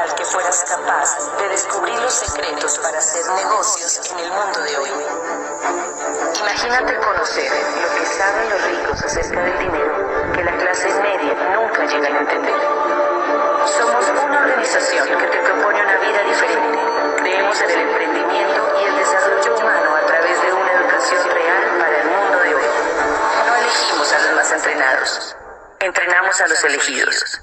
[0.00, 4.76] tal que fueras capaz de descubrir los secretos para hacer negocios en el mundo de
[4.78, 4.90] hoy.
[6.40, 11.84] Imagínate conocer lo que saben los ricos acerca del dinero que la clase media nunca
[11.84, 12.60] llega a entender.
[13.76, 16.78] Somos una organización que te propone una vida diferente.
[17.18, 22.00] Creemos en el emprendimiento y el desarrollo humano a través de una educación real para
[22.00, 22.64] el mundo de hoy.
[23.46, 25.36] No elegimos a los más entrenados,
[25.80, 27.40] entrenamos a los elegidos.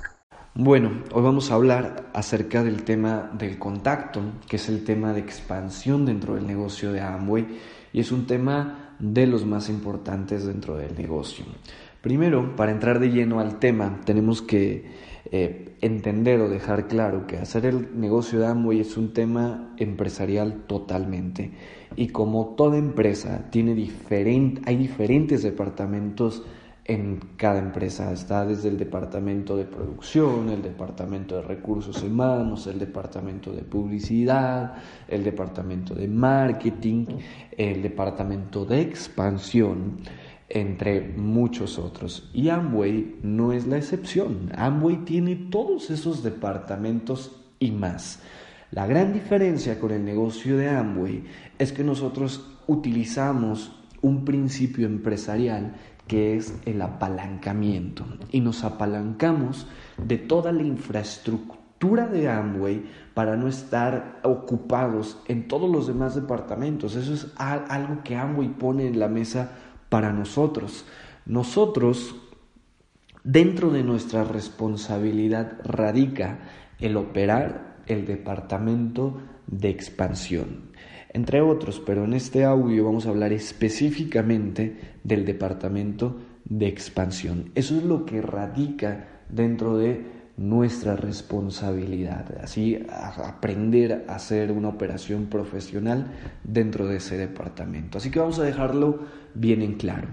[0.60, 5.20] Bueno, hoy vamos a hablar acerca del tema del contacto, que es el tema de
[5.20, 7.46] expansión dentro del negocio de Amway
[7.94, 11.46] y es un tema de los más importantes dentro del negocio.
[12.02, 14.86] Primero, para entrar de lleno al tema, tenemos que
[15.32, 20.64] eh, entender o dejar claro que hacer el negocio de Amway es un tema empresarial
[20.66, 21.52] totalmente.
[21.96, 26.42] Y como toda empresa tiene diferente, hay diferentes departamentos
[26.88, 28.12] en cada empresa.
[28.12, 34.76] Está desde el departamento de producción, el departamento de recursos humanos, el departamento de publicidad,
[35.08, 37.06] el departamento de marketing,
[37.52, 39.98] el departamento de expansión,
[40.50, 42.30] entre muchos otros.
[42.34, 44.50] Y Amway no es la excepción.
[44.56, 48.22] Amway tiene todos esos departamentos y más.
[48.72, 51.24] La gran diferencia con el negocio de Amway
[51.58, 55.76] es que nosotros utilizamos un principio empresarial
[56.08, 58.06] que es el apalancamiento.
[58.32, 65.70] Y nos apalancamos de toda la infraestructura de Amway para no estar ocupados en todos
[65.70, 66.96] los demás departamentos.
[66.96, 69.52] Eso es algo que Amway pone en la mesa
[69.90, 70.86] para nosotros.
[71.26, 72.16] Nosotros,
[73.24, 76.40] dentro de nuestra responsabilidad radica
[76.80, 80.67] el operar el departamento de expansión
[81.14, 87.52] entre otros, pero en este audio vamos a hablar específicamente del departamento de expansión.
[87.56, 95.26] Eso es lo que radica dentro de nuestra responsabilidad, así aprender a hacer una operación
[95.26, 96.12] profesional
[96.44, 97.98] dentro de ese departamento.
[97.98, 99.00] Así que vamos a dejarlo
[99.34, 100.08] bien en claro.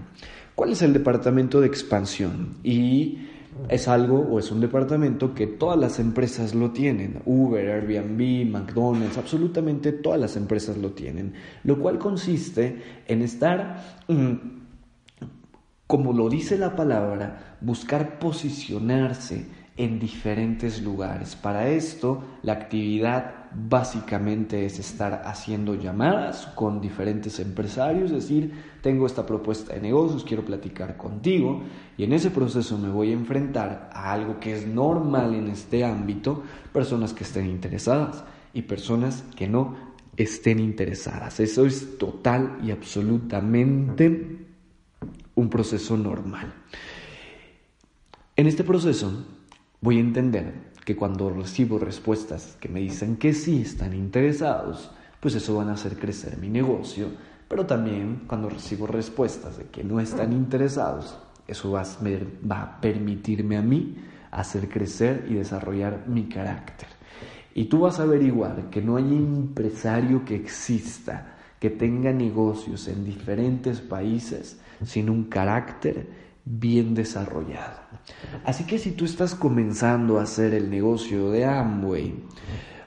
[0.55, 2.57] ¿Cuál es el departamento de expansión?
[2.63, 3.27] Y
[3.69, 7.21] es algo o es un departamento que todas las empresas lo tienen.
[7.25, 11.33] Uber, Airbnb, McDonald's, absolutamente todas las empresas lo tienen.
[11.63, 14.33] Lo cual consiste en estar, mm,
[15.87, 19.45] como lo dice la palabra, buscar posicionarse
[19.77, 21.35] en diferentes lugares.
[21.35, 29.05] Para esto, la actividad básicamente es estar haciendo llamadas con diferentes empresarios, es decir, tengo
[29.05, 31.61] esta propuesta de negocios, quiero platicar contigo
[31.97, 35.83] y en ese proceso me voy a enfrentar a algo que es normal en este
[35.83, 39.75] ámbito, personas que estén interesadas y personas que no
[40.15, 41.39] estén interesadas.
[41.41, 44.45] Eso es total y absolutamente
[45.35, 46.53] un proceso normal.
[48.37, 49.25] En este proceso
[49.85, 50.51] voy a entender
[50.83, 55.73] que cuando recibo respuestas que me dicen que sí están interesados, pues eso van a
[55.73, 57.09] hacer crecer mi negocio.
[57.47, 61.15] Pero también cuando recibo respuestas de que no están interesados,
[61.47, 63.97] eso va a, permitirme a mí
[64.31, 66.87] hacer crecer y desarrollar mi carácter.
[67.53, 73.05] Y tú vas a averiguar que no hay empresario que exista que tenga negocios en
[73.05, 77.79] diferentes países sin un carácter bien desarrollado.
[78.45, 82.13] Así que si tú estás comenzando a hacer el negocio de Amway,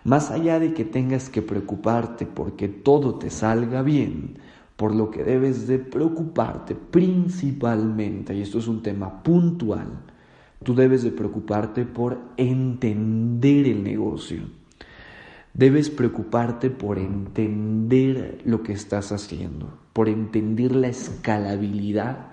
[0.05, 4.39] más allá de que tengas que preocuparte porque todo te salga bien,
[4.77, 9.89] por lo que debes de preocuparte principalmente, y esto es un tema puntual,
[10.63, 14.43] tú debes de preocuparte por entender el negocio.
[15.53, 22.28] Debes preocuparte por entender lo que estás haciendo, por entender la escalabilidad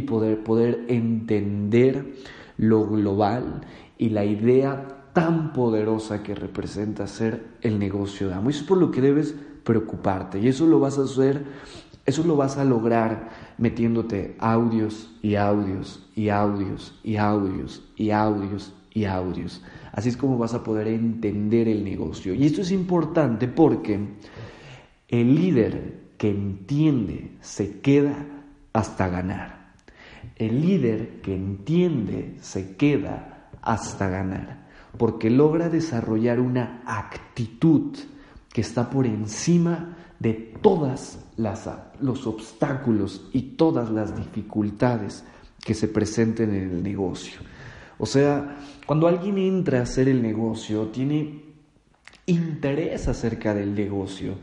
[0.00, 2.14] y poder, poder entender
[2.56, 3.62] lo global
[3.98, 8.50] y la idea tan poderosa que representa ser el negocio de amo.
[8.50, 9.34] Eso es por lo que debes
[9.64, 11.44] preocuparte y eso lo vas a hacer,
[12.06, 18.72] eso lo vas a lograr metiéndote audios y audios y audios y audios y audios
[18.92, 19.62] y audios.
[19.92, 22.34] Así es como vas a poder entender el negocio.
[22.34, 23.98] Y esto es importante porque
[25.08, 28.26] el líder que entiende se queda
[28.72, 29.59] hasta ganar.
[30.40, 37.94] El líder que entiende se queda hasta ganar, porque logra desarrollar una actitud
[38.50, 40.32] que está por encima de
[40.62, 41.18] todos
[42.00, 45.24] los obstáculos y todas las dificultades
[45.62, 47.38] que se presenten en el negocio.
[47.98, 51.44] O sea, cuando alguien entra a hacer el negocio, tiene
[52.24, 54.36] interés acerca del negocio,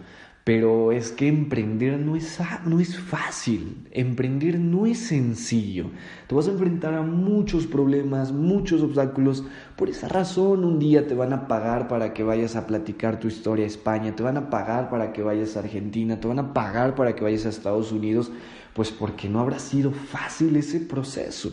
[0.47, 5.87] pero es que emprender no es, no es fácil, emprender no es sencillo.
[6.25, 9.43] Te vas a enfrentar a muchos problemas, muchos obstáculos.
[9.75, 13.27] Por esa razón un día te van a pagar para que vayas a platicar tu
[13.27, 16.53] historia a España, te van a pagar para que vayas a Argentina, te van a
[16.53, 18.31] pagar para que vayas a Estados Unidos,
[18.73, 21.51] pues porque no habrá sido fácil ese proceso.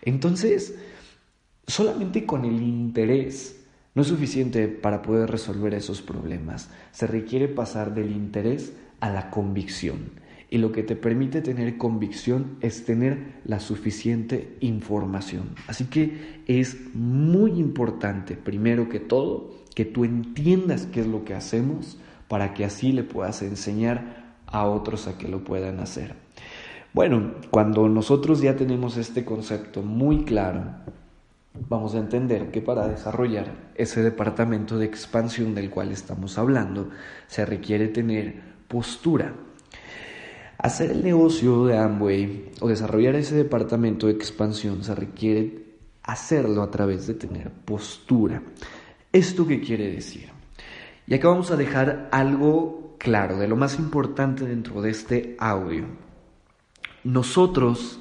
[0.00, 0.78] Entonces,
[1.66, 3.61] solamente con el interés
[3.94, 6.70] no es suficiente para poder resolver esos problemas.
[6.92, 10.20] Se requiere pasar del interés a la convicción.
[10.48, 15.54] Y lo que te permite tener convicción es tener la suficiente información.
[15.66, 21.34] Así que es muy importante, primero que todo, que tú entiendas qué es lo que
[21.34, 21.98] hacemos
[22.28, 26.14] para que así le puedas enseñar a otros a que lo puedan hacer.
[26.92, 30.64] Bueno, cuando nosotros ya tenemos este concepto muy claro,
[31.54, 36.90] vamos a entender que para desarrollar ese departamento de expansión del cual estamos hablando,
[37.26, 39.34] se requiere tener postura.
[40.58, 45.62] Hacer el negocio de Amway o desarrollar ese departamento de expansión se requiere
[46.02, 48.42] hacerlo a través de tener postura.
[49.12, 50.30] ¿Esto qué quiere decir?
[51.06, 55.84] Y acá vamos a dejar algo claro, de lo más importante dentro de este audio.
[57.02, 58.00] Nosotros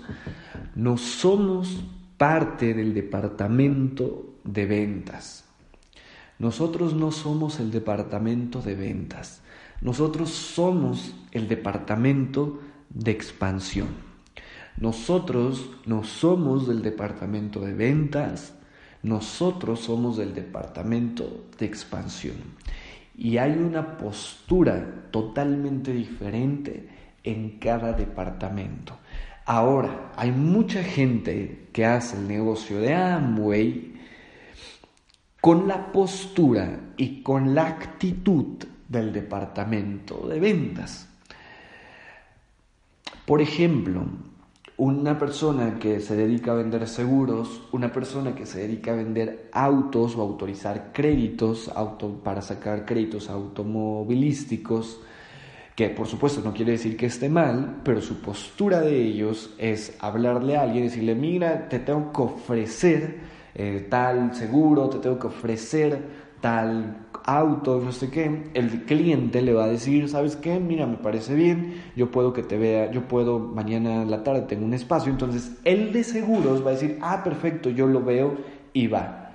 [0.75, 1.83] no somos
[2.21, 5.44] parte del departamento de ventas.
[6.38, 9.41] Nosotros no somos el departamento de ventas,
[9.81, 12.59] nosotros somos el departamento
[12.91, 13.88] de expansión.
[14.77, 18.53] Nosotros no somos del departamento de ventas,
[19.01, 22.35] nosotros somos del departamento de expansión.
[23.17, 26.88] Y hay una postura totalmente diferente
[27.24, 29.00] en cada departamento.
[29.53, 33.95] Ahora, hay mucha gente que hace el negocio de Amway
[35.42, 41.09] con la postura y con la actitud del departamento de ventas.
[43.25, 44.06] Por ejemplo,
[44.77, 49.50] una persona que se dedica a vender seguros, una persona que se dedica a vender
[49.51, 51.69] autos o autorizar créditos
[52.24, 55.01] para sacar créditos automovilísticos,
[55.81, 59.98] que por supuesto no quiere decir que esté mal, pero su postura de ellos es
[60.00, 63.18] hablarle a alguien y decirle, mira, te tengo que ofrecer
[63.56, 66.00] eh, tal seguro, te tengo que ofrecer
[66.39, 70.60] tal auto, no sé qué, el cliente le va a decir, ¿sabes qué?
[70.60, 74.42] Mira, me parece bien, yo puedo que te vea, yo puedo mañana en la tarde
[74.42, 78.36] tengo un espacio, entonces el de seguros va a decir, ah, perfecto, yo lo veo
[78.72, 79.31] y va.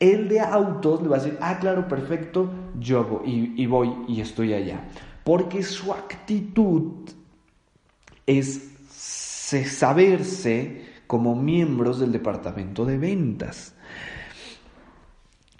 [0.00, 2.50] El de autos le va a decir, ah, claro, perfecto,
[2.80, 4.80] yo voy y estoy allá
[5.24, 7.08] porque su actitud
[8.26, 13.74] es saberse como miembros del departamento de ventas.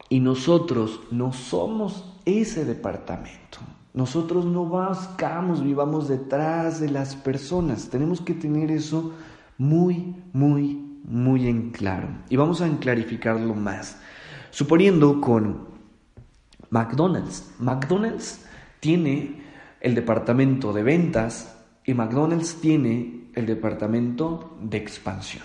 [0.09, 3.59] Y nosotros no somos ese departamento.
[3.95, 7.89] Nosotros no buscamos, vivamos detrás de las personas.
[7.89, 9.13] Tenemos que tener eso
[9.57, 12.09] muy, muy, muy en claro.
[12.29, 13.99] Y vamos a clarificarlo más.
[14.51, 15.69] Suponiendo con
[16.71, 17.53] McDonald's.
[17.59, 18.41] McDonald's
[18.81, 19.44] tiene
[19.85, 25.45] el departamento de ventas y McDonald's tiene el departamento de expansión.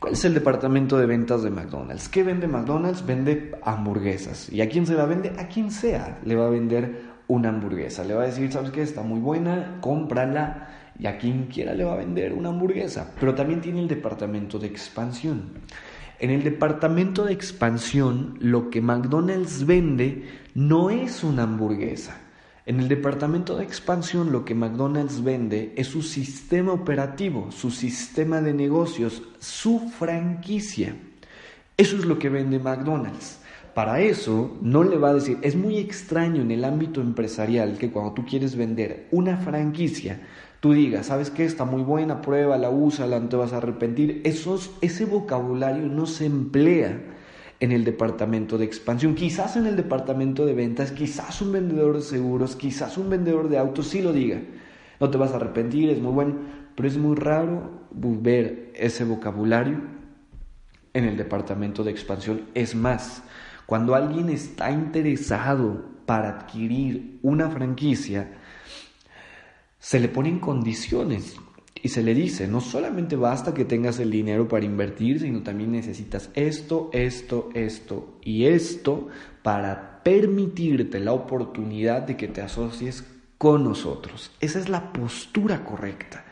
[0.00, 2.08] ¿Cuál es el departamento de ventas de McDonald's?
[2.08, 3.06] ¿Qué vende McDonald's?
[3.06, 4.50] Vende hamburguesas.
[4.52, 5.32] ¿Y a quién se la vende?
[5.38, 8.02] A quien sea le va a vender una hamburguesa.
[8.02, 8.82] Le va a decir, ¿sabes qué?
[8.82, 10.92] Está muy buena, cómprala.
[10.98, 13.14] Y a quien quiera le va a vender una hamburguesa.
[13.20, 15.52] Pero también tiene el departamento de expansión.
[16.18, 20.24] En el departamento de expansión, lo que McDonald's vende
[20.56, 22.25] no es una hamburguesa
[22.66, 28.40] en el departamento de expansión lo que McDonald's vende es su sistema operativo, su sistema
[28.40, 30.96] de negocios, su franquicia.
[31.76, 33.38] Eso es lo que vende McDonald's.
[33.72, 37.92] Para eso no le va a decir, es muy extraño en el ámbito empresarial que
[37.92, 40.22] cuando tú quieres vender una franquicia,
[40.58, 41.44] tú digas, ¿sabes qué?
[41.44, 44.22] Está muy buena, pruébala, úsala, no te vas a arrepentir.
[44.24, 47.00] Esos, ese vocabulario no se emplea
[47.60, 52.02] en el departamento de expansión, quizás en el departamento de ventas, quizás un vendedor de
[52.02, 54.40] seguros, quizás un vendedor de autos sí lo diga.
[55.00, 56.36] No te vas a arrepentir, es muy bueno,
[56.74, 59.80] pero es muy raro ver ese vocabulario
[60.92, 62.42] en el departamento de expansión.
[62.54, 63.22] Es más,
[63.66, 68.32] cuando alguien está interesado para adquirir una franquicia,
[69.78, 71.36] se le ponen condiciones
[71.82, 75.72] y se le dice, no solamente basta que tengas el dinero para invertir, sino también
[75.72, 79.08] necesitas esto, esto, esto y esto
[79.42, 83.04] para permitirte la oportunidad de que te asocies
[83.38, 84.32] con nosotros.
[84.40, 86.24] Esa es la postura correcta.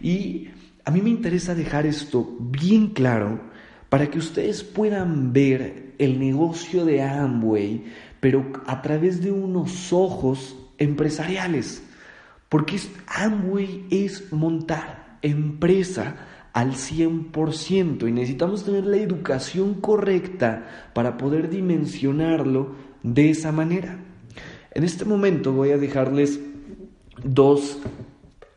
[0.00, 0.48] Y
[0.84, 3.40] a mí me interesa dejar esto bien claro
[3.88, 7.84] para que ustedes puedan ver el negocio de Amway,
[8.20, 11.82] pero a través de unos ojos empresariales.
[12.50, 16.16] Porque Amway es montar empresa
[16.52, 24.00] al 100% y necesitamos tener la educación correcta para poder dimensionarlo de esa manera.
[24.72, 26.40] En este momento voy a dejarles
[27.22, 27.78] dos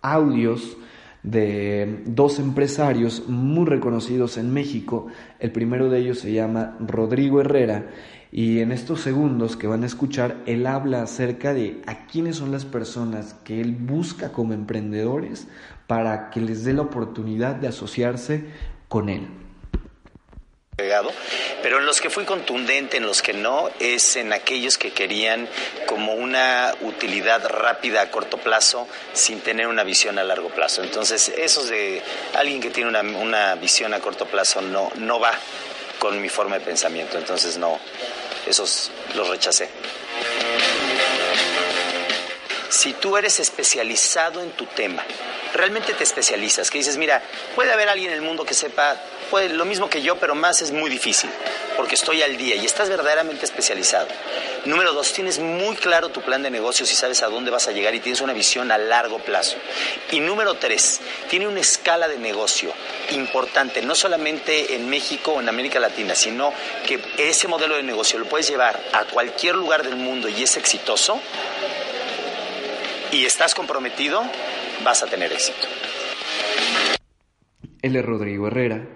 [0.01, 0.75] audios
[1.21, 5.05] de dos empresarios muy reconocidos en México.
[5.39, 7.91] El primero de ellos se llama Rodrigo Herrera
[8.35, 12.51] y en estos segundos que van a escuchar, él habla acerca de a quiénes son
[12.51, 15.45] las personas que él busca como emprendedores
[15.85, 18.43] para que les dé la oportunidad de asociarse
[18.87, 19.27] con él.
[21.61, 25.47] Pero en los que fui contundente, en los que no, es en aquellos que querían
[25.85, 30.81] como una utilidad rápida a corto plazo sin tener una visión a largo plazo.
[30.81, 32.01] Entonces, esos de
[32.33, 35.33] alguien que tiene una, una visión a corto plazo no, no va
[35.99, 37.17] con mi forma de pensamiento.
[37.17, 37.79] Entonces, no,
[38.47, 39.69] esos los rechacé.
[42.69, 45.03] Si tú eres especializado en tu tema,
[45.53, 47.21] realmente te especializas, que dices, mira,
[47.55, 48.99] puede haber alguien en el mundo que sepa
[49.31, 51.29] lo mismo que yo, pero más es muy difícil,
[51.75, 54.07] porque estoy al día y estás verdaderamente especializado.
[54.65, 57.71] Número dos, tienes muy claro tu plan de negocios y sabes a dónde vas a
[57.71, 59.57] llegar y tienes una visión a largo plazo.
[60.11, 62.71] Y número tres, tiene una escala de negocio
[63.11, 66.53] importante, no solamente en México o en América Latina, sino
[66.87, 70.57] que ese modelo de negocio lo puedes llevar a cualquier lugar del mundo y es
[70.57, 71.19] exitoso
[73.11, 74.23] y estás comprometido,
[74.83, 75.67] vas a tener éxito.
[77.81, 78.87] Él es Rodrigo Herrera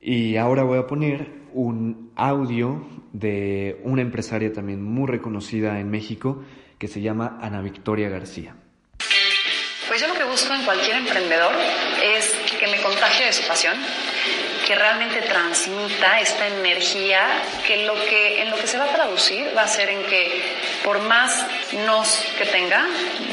[0.00, 6.44] y ahora voy a poner un audio de una empresaria también muy reconocida en México
[6.78, 8.56] que se llama Ana Victoria García.
[9.88, 11.52] Pues yo lo que busco en cualquier emprendedor
[12.02, 13.76] es que me contagie de su pasión,
[14.66, 17.20] que realmente transmita esta energía
[17.66, 20.42] que, lo que en lo que se va a traducir va a ser en que
[20.82, 21.46] por más
[21.86, 22.86] nos que tenga,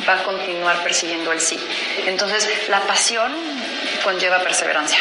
[0.08, 1.58] va a continuar persiguiendo el sí.
[2.06, 3.34] Entonces, la pasión
[4.04, 5.00] conlleva perseverancia.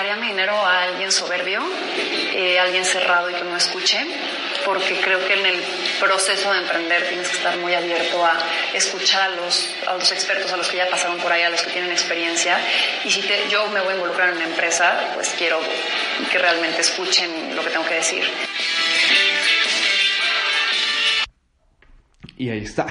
[0.00, 1.60] Le negaría mi dinero a alguien soberbio,
[2.32, 3.98] eh, alguien cerrado y que no escuche,
[4.64, 5.62] porque creo que en el
[6.00, 8.32] proceso de emprender tienes que estar muy abierto a
[8.72, 11.60] escuchar a los, a los expertos, a los que ya pasaron por ahí, a los
[11.60, 12.58] que tienen experiencia.
[13.04, 15.58] Y si yo me voy a involucrar en una empresa, pues quiero
[16.32, 18.24] que realmente escuchen lo que tengo que decir.
[22.38, 22.86] Y ahí está.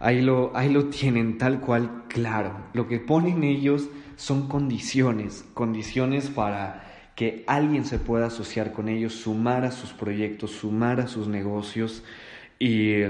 [0.00, 2.68] Ahí lo, ahí lo tienen tal cual claro.
[2.74, 3.84] Lo que ponen ellos
[4.16, 10.50] son condiciones, condiciones para que alguien se pueda asociar con ellos, sumar a sus proyectos,
[10.50, 12.02] sumar a sus negocios.
[12.58, 13.02] Y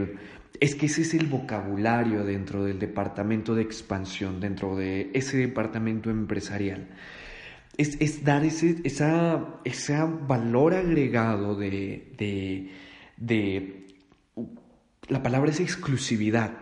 [0.61, 6.11] es que ese es el vocabulario dentro del departamento de expansión, dentro de ese departamento
[6.11, 6.89] empresarial.
[7.77, 12.71] Es, dar ese, esa, valor agregado de, de,
[13.19, 13.87] de,
[15.09, 16.53] la palabra es exclusividad,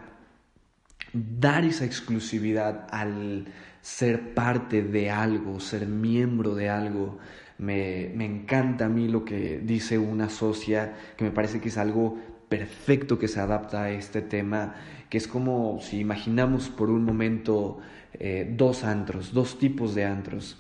[1.13, 3.47] dar esa exclusividad al
[3.85, 7.19] ser parte de algo, ser miembro de algo.
[7.59, 11.77] Me, me, encanta a mí lo que dice una socia, que me parece que es
[11.77, 12.17] algo
[12.49, 14.75] perfecto que se adapta a este tema,
[15.11, 17.77] que es como si imaginamos por un momento
[18.15, 20.59] eh, dos antros, dos tipos de antros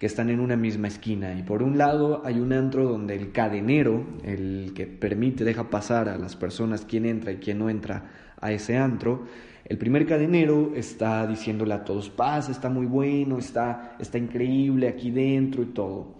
[0.00, 1.32] que están en una misma esquina.
[1.38, 6.08] Y por un lado hay un antro donde el cadenero, el que permite, deja pasar
[6.08, 9.26] a las personas quién entra y quién no entra a ese antro,
[9.64, 15.10] el primer cadenero está diciéndole a todos, paz, está muy bueno, está, está increíble aquí
[15.10, 16.16] dentro y todo.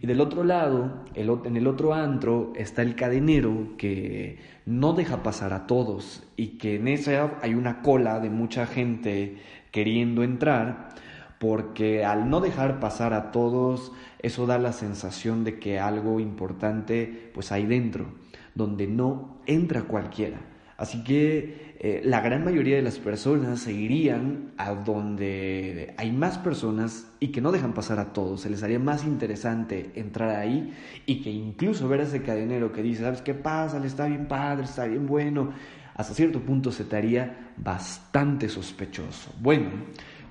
[0.00, 5.52] Y del otro lado, en el otro antro, está el cadenero que no deja pasar
[5.52, 9.38] a todos y que en esa hay una cola de mucha gente
[9.70, 10.90] queriendo entrar
[11.38, 17.30] porque al no dejar pasar a todos, eso da la sensación de que algo importante
[17.34, 18.06] pues hay dentro,
[18.54, 20.40] donde no entra cualquiera.
[20.76, 26.38] Así que eh, la gran mayoría de las personas se irían a donde hay más
[26.38, 28.40] personas y que no dejan pasar a todos.
[28.40, 30.72] Se les haría más interesante entrar ahí
[31.04, 33.78] y que incluso ver a ese cadenero que dice, ¿sabes qué pasa?
[33.78, 35.50] Le está bien padre, está bien bueno.
[35.94, 39.34] Hasta cierto punto se te haría bastante sospechoso.
[39.40, 39.68] Bueno,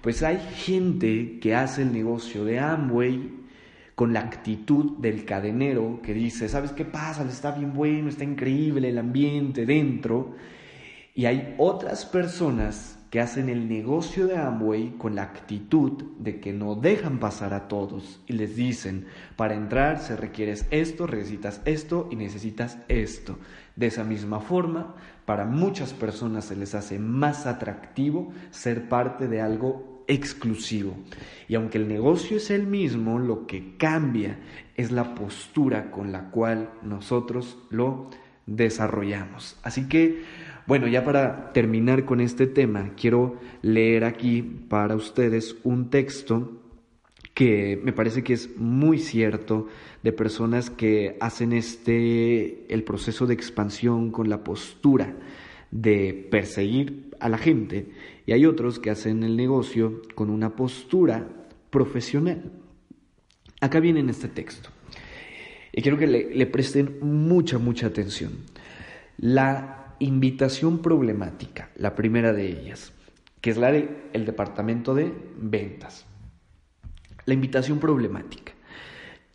[0.02, 3.46] pues hay gente que hace el negocio de Amway
[3.94, 7.24] con la actitud del cadenero que dice, ¿sabes qué pasa?
[7.24, 10.36] Le está bien bueno, está increíble el ambiente dentro.
[11.16, 16.52] Y hay otras personas que hacen el negocio de Amway con la actitud de que
[16.52, 19.06] no dejan pasar a todos y les dicen,
[19.38, 23.40] para entrar se requieres esto, necesitas esto y necesitas esto.
[23.78, 24.96] De esa misma forma,
[25.26, 30.98] para muchas personas se les hace más atractivo ser parte de algo exclusivo.
[31.48, 34.38] Y aunque el negocio es el mismo, lo que cambia
[34.76, 38.10] es la postura con la cual nosotros lo
[38.46, 39.58] desarrollamos.
[39.64, 40.24] Así que,
[40.68, 46.62] bueno, ya para terminar con este tema, quiero leer aquí para ustedes un texto
[47.34, 49.68] que me parece que es muy cierto
[50.04, 55.16] de personas que hacen este el proceso de expansión con la postura
[55.70, 57.88] de perseguir a la gente
[58.26, 61.28] y hay otros que hacen el negocio con una postura
[61.70, 62.52] profesional.
[63.60, 64.70] Acá viene en este texto.
[65.74, 68.32] Y quiero que le, presten mucha, mucha atención.
[69.18, 72.94] La invitación problemática, la primera de ellas,
[73.42, 76.06] que es la del departamento de ventas.
[77.26, 78.54] La invitación problemática.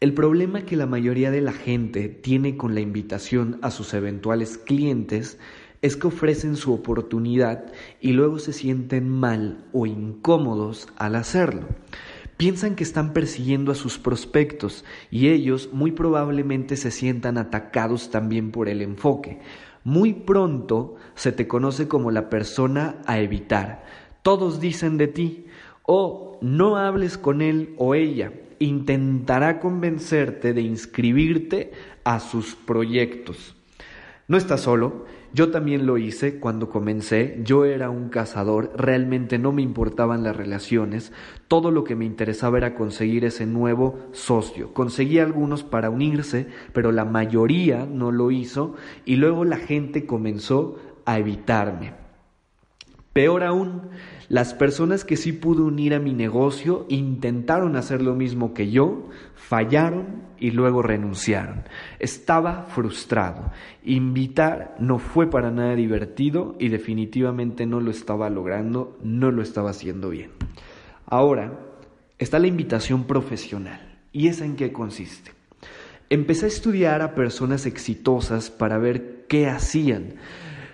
[0.00, 4.57] El problema que la mayoría de la gente tiene con la invitación a sus eventuales
[4.57, 5.38] clientes
[5.83, 11.69] es que ofrecen su oportunidad y luego se sienten mal o incómodos al hacerlo.
[12.37, 18.50] Piensan que están persiguiendo a sus prospectos y ellos muy probablemente se sientan atacados también
[18.50, 19.40] por el enfoque.
[19.85, 23.85] Muy pronto se te conoce como la persona a evitar.
[24.23, 25.47] Todos dicen de ti,
[25.83, 28.33] o no hables con él o ella.
[28.59, 31.73] Intentará convencerte de inscribirte
[32.05, 33.57] a sus proyectos.
[34.29, 39.53] No estás solo, yo también lo hice cuando comencé, yo era un cazador, realmente no
[39.53, 41.13] me importaban las relaciones,
[41.47, 44.73] todo lo que me interesaba era conseguir ese nuevo socio.
[44.73, 50.79] Conseguí algunos para unirse, pero la mayoría no lo hizo y luego la gente comenzó
[51.05, 51.95] a evitarme.
[53.13, 53.83] Peor aún,
[54.31, 59.09] las personas que sí pude unir a mi negocio intentaron hacer lo mismo que yo,
[59.35, 61.65] fallaron y luego renunciaron.
[61.99, 63.51] Estaba frustrado.
[63.83, 69.71] Invitar no fue para nada divertido y definitivamente no lo estaba logrando, no lo estaba
[69.71, 70.31] haciendo bien.
[71.07, 71.59] Ahora
[72.21, 73.99] está la invitación profesional.
[74.13, 75.33] ¿Y esa en qué consiste?
[76.09, 80.15] Empecé a estudiar a personas exitosas para ver qué hacían.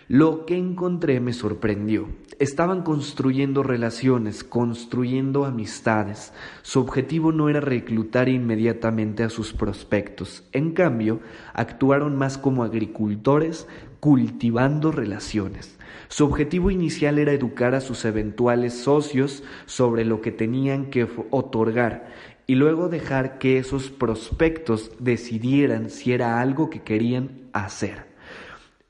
[0.09, 2.07] Lo que encontré me sorprendió.
[2.39, 6.33] Estaban construyendo relaciones, construyendo amistades.
[6.63, 10.45] Su objetivo no era reclutar inmediatamente a sus prospectos.
[10.53, 11.19] En cambio,
[11.55, 13.67] actuaron más como agricultores,
[13.99, 15.77] cultivando relaciones.
[16.07, 22.13] Su objetivo inicial era educar a sus eventuales socios sobre lo que tenían que otorgar
[22.47, 28.16] y luego dejar que esos prospectos decidieran si era algo que querían hacer.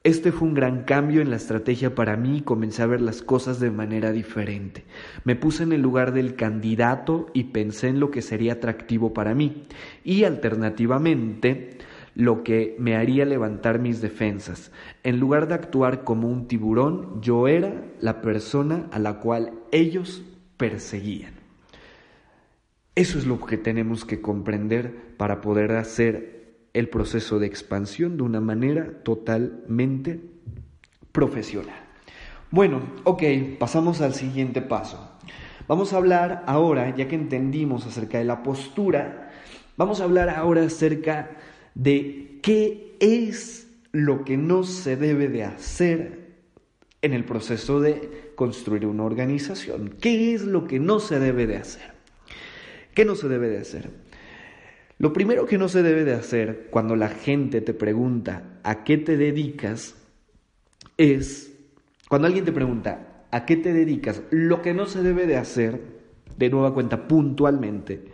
[0.07, 3.23] Este fue un gran cambio en la estrategia para mí y comencé a ver las
[3.23, 4.85] cosas de manera diferente.
[5.25, 9.35] Me puse en el lugar del candidato y pensé en lo que sería atractivo para
[9.35, 9.64] mí
[10.05, 11.79] y alternativamente
[12.14, 14.71] lo que me haría levantar mis defensas.
[15.03, 20.23] En lugar de actuar como un tiburón, yo era la persona a la cual ellos
[20.57, 21.35] perseguían.
[22.95, 26.36] Eso es lo que tenemos que comprender para poder hacer
[26.77, 30.21] el proceso de expansión de una manera totalmente
[31.11, 31.81] profesional.
[32.51, 33.23] Bueno, ok,
[33.59, 35.11] pasamos al siguiente paso.
[35.69, 39.33] Vamos a hablar ahora, ya que entendimos acerca de la postura,
[39.79, 41.31] vamos a hablar ahora acerca
[41.75, 46.27] de qué es lo que no se debe de hacer
[47.01, 49.95] en el proceso de construir una organización.
[49.99, 51.95] ¿Qué es lo que no se debe de hacer?
[52.95, 54.06] ¿Qué no se debe de hacer?
[54.99, 58.97] Lo primero que no se debe de hacer cuando la gente te pregunta a qué
[58.97, 59.95] te dedicas
[60.97, 61.53] es,
[62.09, 65.83] cuando alguien te pregunta a qué te dedicas, lo que no se debe de hacer,
[66.39, 68.07] de nueva cuenta, puntualmente,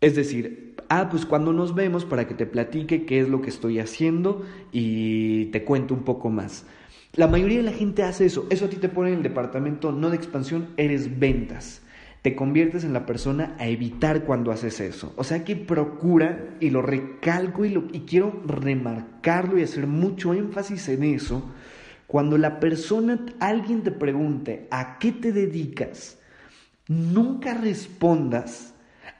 [0.00, 3.50] es decir, ah, pues cuando nos vemos para que te platique qué es lo que
[3.50, 6.66] estoy haciendo y te cuento un poco más.
[7.14, 8.46] La mayoría de la gente hace eso.
[8.50, 11.81] Eso a ti te pone en el departamento no de expansión, eres ventas
[12.22, 15.12] te conviertes en la persona a evitar cuando haces eso.
[15.16, 20.32] O sea que procura, y lo recalco y, lo, y quiero remarcarlo y hacer mucho
[20.32, 21.42] énfasis en eso,
[22.06, 26.18] cuando la persona, alguien te pregunte, ¿a qué te dedicas?
[26.86, 28.71] Nunca respondas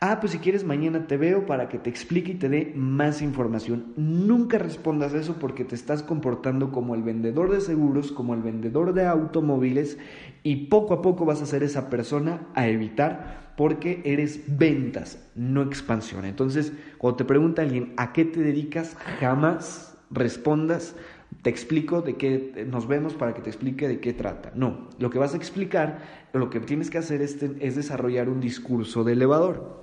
[0.05, 3.23] Ah, pues si quieres mañana te veo para que te explique y te dé más
[3.23, 3.93] información.
[3.97, 8.95] Nunca respondas eso porque te estás comportando como el vendedor de seguros, como el vendedor
[8.95, 9.99] de automóviles
[10.43, 15.63] y poco a poco vas a ser esa persona a evitar porque eres ventas, no
[15.63, 16.25] expansión.
[16.25, 20.97] Entonces, cuando te pregunta alguien a qué te dedicas, jamás respondas
[21.43, 24.51] te explico de qué nos vemos para que te explique de qué trata.
[24.57, 26.01] No, lo que vas a explicar,
[26.33, 29.82] lo que tienes que hacer es, es desarrollar un discurso de elevador.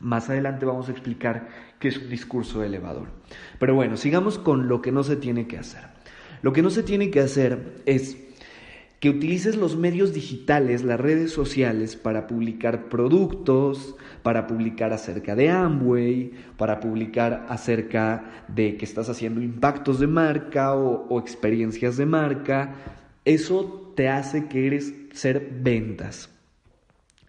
[0.00, 3.08] Más adelante vamos a explicar qué es un discurso elevador.
[3.58, 5.82] Pero bueno, sigamos con lo que no se tiene que hacer.
[6.42, 8.16] Lo que no se tiene que hacer es
[9.00, 15.50] que utilices los medios digitales, las redes sociales, para publicar productos, para publicar acerca de
[15.50, 22.74] Amway, para publicar acerca de que estás haciendo impactos de marca o, experiencias de marca.
[23.24, 26.30] Eso te hace que eres ser ventas.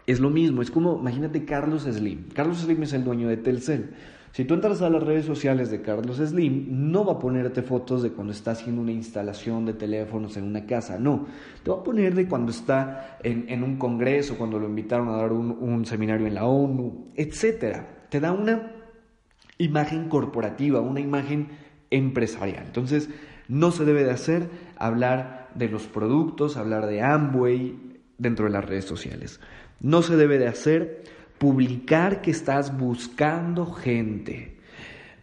[0.09, 2.29] Es lo mismo, es como, imagínate Carlos Slim.
[2.33, 3.91] Carlos Slim es el dueño de Telcel.
[4.31, 8.01] Si tú entras a las redes sociales de Carlos Slim, no va a ponerte fotos
[8.01, 11.27] de cuando está haciendo una instalación de teléfonos en una casa, no.
[11.61, 15.31] Te va a poner de cuando está en, un congreso, cuando lo invitaron a dar
[15.31, 17.77] un, seminario en la ONU, etc.
[18.09, 18.71] Te da una
[19.59, 21.49] imagen corporativa, una imagen
[21.91, 22.63] empresarial.
[22.65, 23.11] Entonces,
[23.47, 28.65] no se debe de hacer hablar de los productos, hablar de Amway dentro de las
[28.65, 29.39] redes sociales.
[29.79, 31.03] No se debe de hacer
[31.37, 34.57] publicar que estás buscando gente.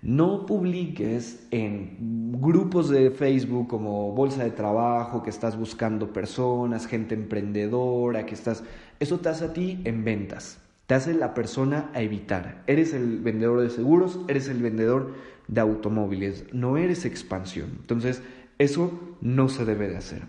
[0.02, 1.96] No publiques en
[2.40, 8.62] grupos de Facebook como Bolsa de Trabajo, que estás buscando personas, gente emprendedora, que estás...
[9.00, 10.58] Eso te hace a ti en ventas.
[10.86, 12.62] Te hace la persona a evitar.
[12.66, 15.14] Eres el vendedor de seguros, eres el vendedor
[15.48, 17.70] de automóviles, no eres expansión.
[17.80, 18.22] Entonces,
[18.58, 20.22] eso no se debe de hacer.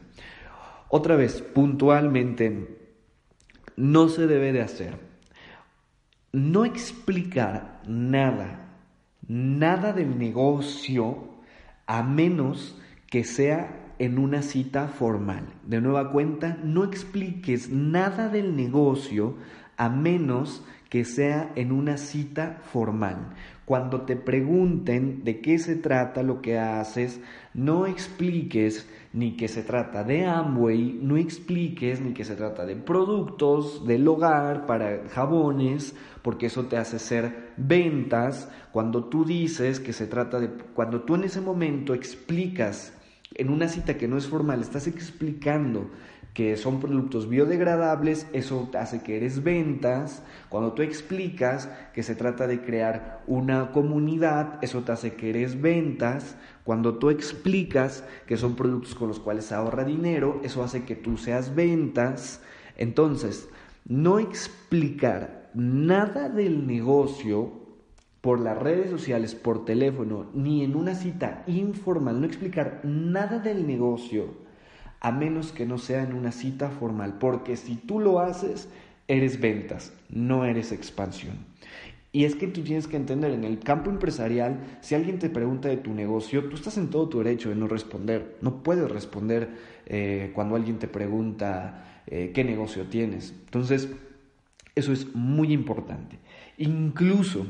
[0.89, 2.76] Otra vez, puntualmente,
[3.77, 5.07] no se debe de hacer
[6.37, 8.69] no explicar nada,
[9.27, 11.29] nada del negocio,
[11.85, 15.45] a menos que sea en una cita formal.
[15.65, 19.35] De nueva cuenta, no expliques nada del negocio
[19.77, 23.33] a menos que sea en una cita formal.
[23.65, 27.19] Cuando te pregunten de qué se trata lo que haces,
[27.53, 32.77] no expliques ni que se trata de Amway, no expliques ni que se trata de
[32.77, 38.49] productos del hogar para jabones, porque eso te hace ser ventas.
[38.71, 42.93] Cuando tú dices que se trata de, cuando tú en ese momento explicas
[43.35, 45.91] en una cita que no es formal, estás explicando
[46.37, 50.21] que son productos biodegradables, eso hace que eres ventas.
[50.49, 55.59] Cuando tú explicas que se trata de crear una comunidad, eso te hace que eres
[55.59, 56.37] ventas.
[56.63, 61.17] Cuando tú explicas que son productos con los cuales ahorra dinero, eso hace que tú
[61.17, 62.43] seas ventas.
[62.75, 63.49] Entonces,
[63.87, 67.51] no explicar nada del negocio
[68.21, 73.65] por las redes sociales, por teléfono, ni en una cita informal, no explicar nada del
[73.65, 74.45] negocio
[74.99, 78.69] a menos que no sea en una cita formal, porque si tú lo haces,
[79.07, 81.37] eres ventas, no eres expansión.
[82.11, 85.69] Y es que tú tienes que entender, en el campo empresarial, si alguien te pregunta
[85.69, 88.37] de tu negocio, tú estás en todo tu derecho de no responder.
[88.41, 89.49] No puedes responder
[89.85, 93.35] eh, cuando alguien te pregunta eh, qué negocio tienes.
[93.45, 93.89] Entonces,
[94.73, 96.17] eso es muy importante.
[96.57, 97.45] Incluso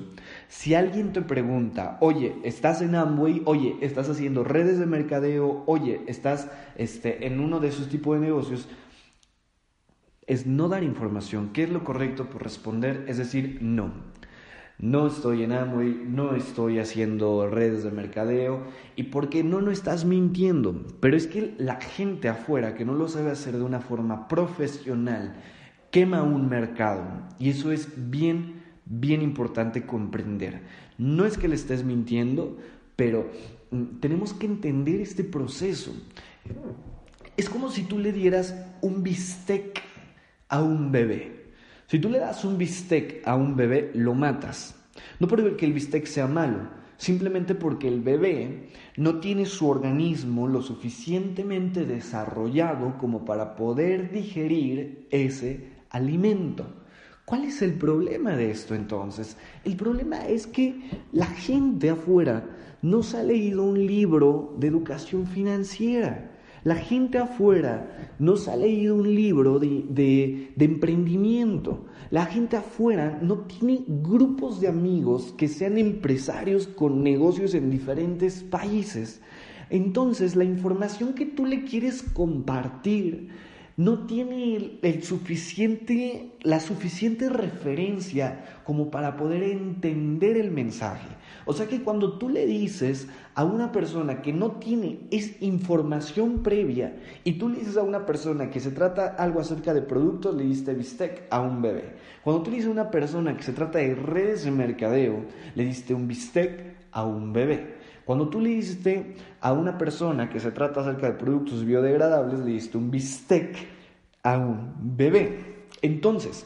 [0.48, 6.02] si alguien te pregunta, oye, estás en Amway, oye, estás haciendo redes de mercadeo, oye,
[6.08, 8.70] estás este, en uno de esos tipos de negocios,
[10.26, 11.52] es no dar información.
[11.54, 13.06] ¿Qué es lo correcto por responder?
[13.08, 13.92] Es decir, no.
[14.80, 18.64] No estoy en Amway, no estoy haciendo redes de mercadeo
[18.96, 20.86] y porque no, no estás mintiendo.
[21.00, 25.36] Pero es que la gente afuera que no lo sabe hacer de una forma profesional
[25.90, 27.04] quema un mercado
[27.40, 28.57] y eso es bien
[28.89, 30.62] bien importante comprender.
[30.97, 32.58] No es que le estés mintiendo,
[32.95, 33.30] pero
[33.71, 35.93] mm, tenemos que entender este proceso.
[37.36, 39.82] Es como si tú le dieras un bistec
[40.50, 41.52] a un bebé.
[41.88, 44.76] Si tú le das un bistec a un bebé, lo matas.
[45.19, 50.62] No porque el bistec sea malo, simplemente porque el bebé no tiene su organismo lo
[50.62, 56.65] suficientemente desarrollado como para poder digerir ese alimento.
[57.28, 59.36] ¿Cuál es el problema de esto entonces?
[59.66, 60.80] El problema es que
[61.12, 62.46] la gente afuera
[62.82, 66.32] no se ha leído un libro de educación financiera.
[66.63, 71.88] La gente afuera no se ha leído un libro de, emprendimiento.
[72.12, 78.42] La gente afuera no tiene grupos de amigos que sean empresarios con negocios en diferentes
[78.42, 79.20] países.
[79.70, 83.28] Entonces, la información que tú le quieres compartir
[83.78, 91.08] no tiene el, suficiente, la suficiente referencia como para poder entender el mensaje.
[91.46, 96.42] O sea que cuando tú le dices a una persona que no tiene es información
[96.42, 100.36] previa y tú le dices a una persona que se trata algo acerca de productos,
[100.36, 101.94] le diste bistec a un bebé.
[102.24, 105.66] Cuando tú le dices a una persona que se trata de redes de mercadeo, le
[105.66, 107.77] diste un bistec a un bebé.
[108.08, 112.54] Cuando tú le diste a una persona que se trata acerca de productos biodegradables, le
[112.54, 113.58] diste un bistec
[114.24, 115.65] a un bebé.
[115.82, 116.46] Entonces,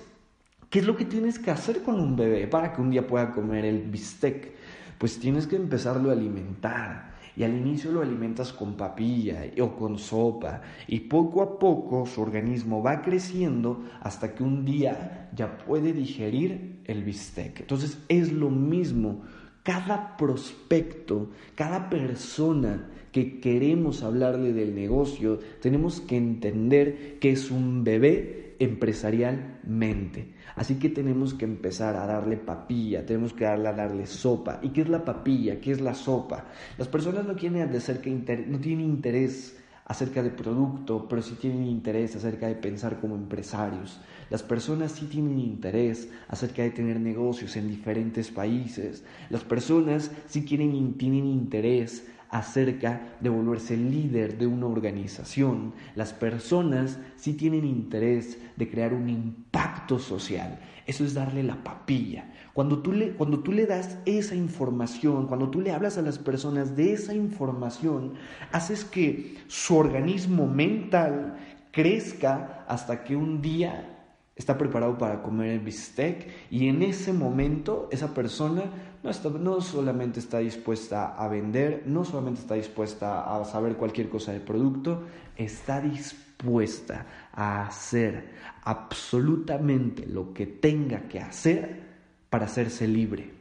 [0.72, 3.32] ¿qué es lo que tienes que hacer con un bebé para que un día pueda
[3.32, 4.54] comer el bistec?
[4.98, 7.12] Pues tienes que empezarlo a alimentar.
[7.38, 12.22] y al inicio lo alimentas con papilla o con sopa y poco a poco su
[12.22, 17.62] organismo va creciendo hasta que un día ya puede digerir el bistec.
[17.62, 19.22] Entonces es lo mismo,
[19.64, 27.84] cada prospecto, cada persona que queremos hablarle del negocio, tenemos que entender que es un
[27.84, 30.34] bebé empresarialmente.
[30.56, 34.60] Así que tenemos que empezar a darle papilla, tenemos que darle a darle sopa.
[34.62, 35.60] ¿Y qué es la papilla?
[35.60, 36.46] ¿Qué es la sopa?
[36.78, 42.56] Las personas no no tienen interés acerca de producto, pero sí tienen interés acerca de
[42.56, 44.00] pensar como empresarios.
[44.32, 49.04] Las personas sí tienen interés acerca de tener negocios en diferentes países.
[49.30, 55.74] Las personas sí quieren, tienen interés acerca de volverse líder de una organización.
[55.96, 60.62] Las personas sí tienen interés de crear un impacto social.
[60.88, 62.32] Eso es darle la papilla.
[62.54, 66.20] Cuando tú, le, cuando tú le das esa información, cuando tú le hablas a las
[66.20, 68.14] personas de esa información,
[68.54, 71.36] haces que su organismo mental
[71.72, 73.91] crezca hasta que un día
[74.36, 78.64] está preparado para comer el bistec y en ese momento esa persona
[79.04, 84.32] no, no solamente está dispuesta a vender, no solamente está dispuesta a saber cualquier cosa
[84.32, 85.04] del producto,
[85.36, 88.32] está dispuesta a hacer
[88.64, 91.82] absolutamente lo que tenga que hacer
[92.30, 93.34] para hacerse libre.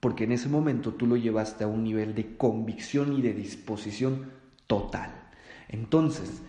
[0.00, 4.30] Porque en ese momento tú lo llevaste a un nivel de convicción y de disposición
[4.66, 5.10] total.
[5.68, 6.42] Entonces,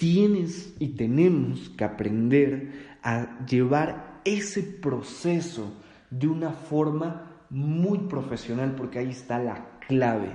[0.00, 5.74] tienes y tenemos que aprender a llevar ese proceso
[6.08, 10.30] de una forma muy profesional porque ahí está la clave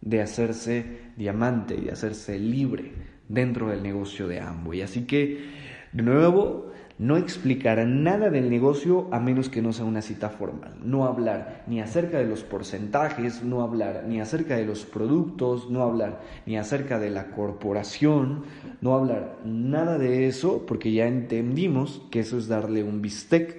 [0.00, 2.92] de hacerse diamante y de hacerse libre
[3.28, 4.80] dentro del negocio de Amway.
[4.80, 5.50] Así que,
[5.92, 6.69] de nuevo,
[7.00, 10.74] no explicar nada del negocio a menos que no sea una cita formal.
[10.84, 15.82] No hablar ni acerca de los porcentajes, no hablar ni acerca de los productos, no
[15.82, 18.44] hablar ni acerca de la corporación,
[18.82, 23.56] no hablar nada de eso porque ya entendimos que eso es darle un bistec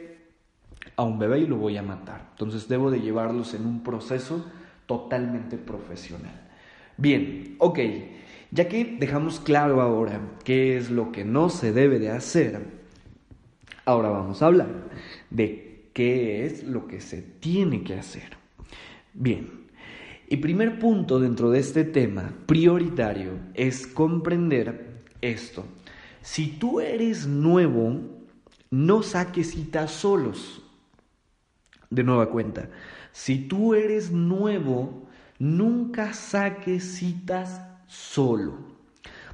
[0.95, 2.27] a un bebé y lo voy a matar.
[2.33, 4.45] Entonces debo de llevarlos en un proceso
[4.85, 6.47] totalmente profesional.
[6.95, 7.79] Bien, ok,
[8.51, 12.80] ya que dejamos claro ahora qué es lo que no se debe de hacer,
[13.85, 14.89] Ahora vamos a hablar
[15.29, 18.37] de qué es lo que se tiene que hacer.
[19.13, 19.67] Bien,
[20.29, 25.65] el primer punto dentro de este tema prioritario es comprender esto.
[26.21, 27.99] Si tú eres nuevo,
[28.69, 30.63] no saques citas solos.
[31.89, 32.69] De nueva cuenta,
[33.11, 38.70] si tú eres nuevo, nunca saques citas solo.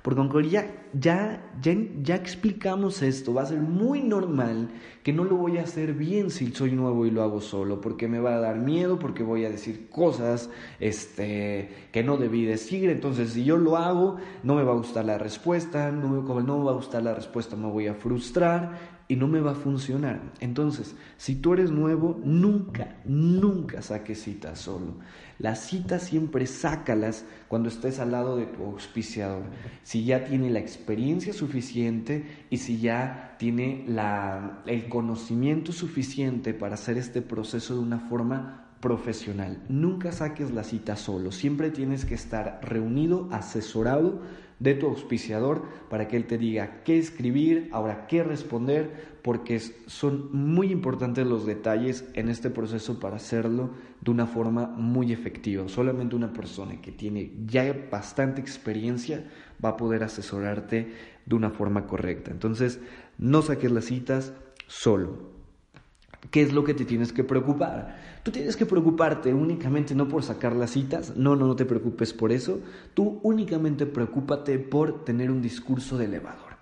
[0.07, 4.69] Porque aunque ya, ya, ya, explicamos esto, va a ser muy normal
[5.03, 8.07] que no lo voy a hacer bien si soy nuevo y lo hago solo, porque
[8.07, 12.89] me va a dar miedo, porque voy a decir cosas este, que no debí decir.
[12.89, 16.59] Entonces, si yo lo hago, no me va a gustar la respuesta, no, como no
[16.59, 19.55] me va a gustar la respuesta, me voy a frustrar y no me va a
[19.55, 20.21] funcionar.
[20.39, 24.95] Entonces, si tú eres nuevo, nunca, nunca saques citas solo.
[25.39, 29.43] Las citas siempre sácalas cuando estés al lado de tu auspiciador.
[29.83, 36.73] Si ya tiene la experiencia suficiente y si ya tiene la, el conocimiento suficiente para
[36.73, 39.63] hacer este proceso de una forma profesional.
[39.69, 44.21] Nunca saques la cita solo, siempre tienes que estar reunido, asesorado
[44.59, 50.29] de tu auspiciador para que él te diga qué escribir, ahora qué responder, porque son
[50.31, 55.67] muy importantes los detalles en este proceso para hacerlo de una forma muy efectiva.
[55.67, 59.25] Solamente una persona que tiene ya bastante experiencia
[59.63, 60.91] va a poder asesorarte
[61.25, 62.31] de una forma correcta.
[62.31, 62.79] Entonces,
[63.17, 64.33] no saques las citas
[64.67, 65.37] solo.
[66.31, 68.16] ¿Qué es lo que te tienes que preocupar?
[68.27, 72.11] Tú tienes que preocuparte únicamente no por sacar las citas, no, no, no te preocupes
[72.11, 72.59] por eso,
[72.93, 76.57] tú únicamente preocúpate por tener un discurso de elevador.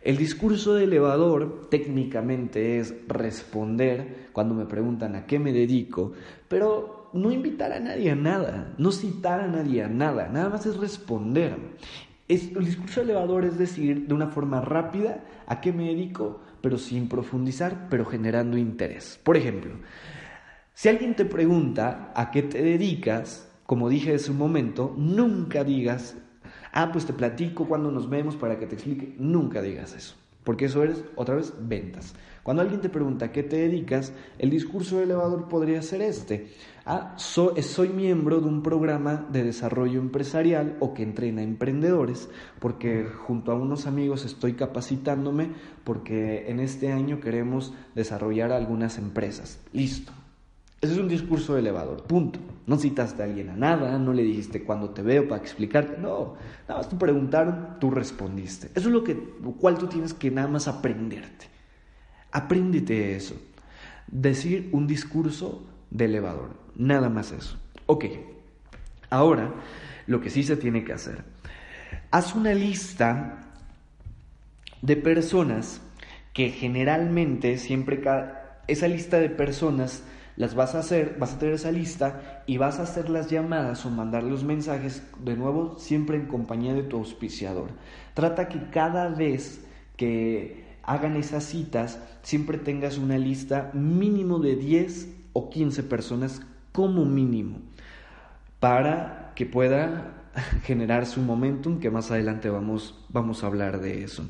[0.00, 6.14] El discurso de elevador técnicamente es responder cuando me preguntan a qué me dedico,
[6.48, 10.64] pero no invitar a nadie a nada, no citar a nadie a nada, nada más
[10.64, 11.58] es responder.
[12.26, 16.78] Es, el discurso elevador es decir de una forma rápida a qué me dedico, pero
[16.78, 19.20] sin profundizar, pero generando interés.
[19.22, 19.72] Por ejemplo,
[20.76, 26.18] si alguien te pregunta a qué te dedicas, como dije hace un momento, nunca digas,
[26.70, 29.14] ah, pues te platico cuando nos vemos para que te explique.
[29.18, 32.12] Nunca digas eso, porque eso es, otra vez, ventas.
[32.42, 36.48] Cuando alguien te pregunta a qué te dedicas, el discurso elevador podría ser este.
[36.84, 42.28] Ah, soy miembro de un programa de desarrollo empresarial o que entrena emprendedores,
[42.60, 45.52] porque junto a unos amigos estoy capacitándome
[45.84, 49.58] porque en este año queremos desarrollar algunas empresas.
[49.72, 50.12] Listo.
[50.80, 52.38] Ese es un discurso elevador, punto.
[52.66, 56.34] No citaste a alguien a nada, no le dijiste cuándo te veo para explicarte, no.
[56.68, 58.68] Nada más te preguntaron, tú respondiste.
[58.74, 61.46] Eso es lo, que, lo cual tú tienes que nada más aprenderte.
[62.32, 63.36] Apréndete eso.
[64.08, 67.56] Decir un discurso de elevador, nada más eso.
[67.86, 68.04] Ok,
[69.10, 69.54] ahora
[70.06, 71.24] lo que sí se tiene que hacer.
[72.10, 73.46] Haz una lista
[74.82, 75.80] de personas
[76.32, 78.02] que generalmente siempre
[78.66, 80.02] esa lista de personas
[80.36, 83.84] las vas a hacer, vas a tener esa lista y vas a hacer las llamadas
[83.86, 87.70] o mandar los mensajes de nuevo siempre en compañía de tu auspiciador.
[88.14, 89.64] Trata que cada vez
[89.96, 97.04] que hagan esas citas siempre tengas una lista mínimo de 10 o 15 personas como
[97.04, 97.58] mínimo
[98.60, 100.14] para que pueda
[100.64, 104.28] generar su momentum que más adelante vamos, vamos a hablar de eso.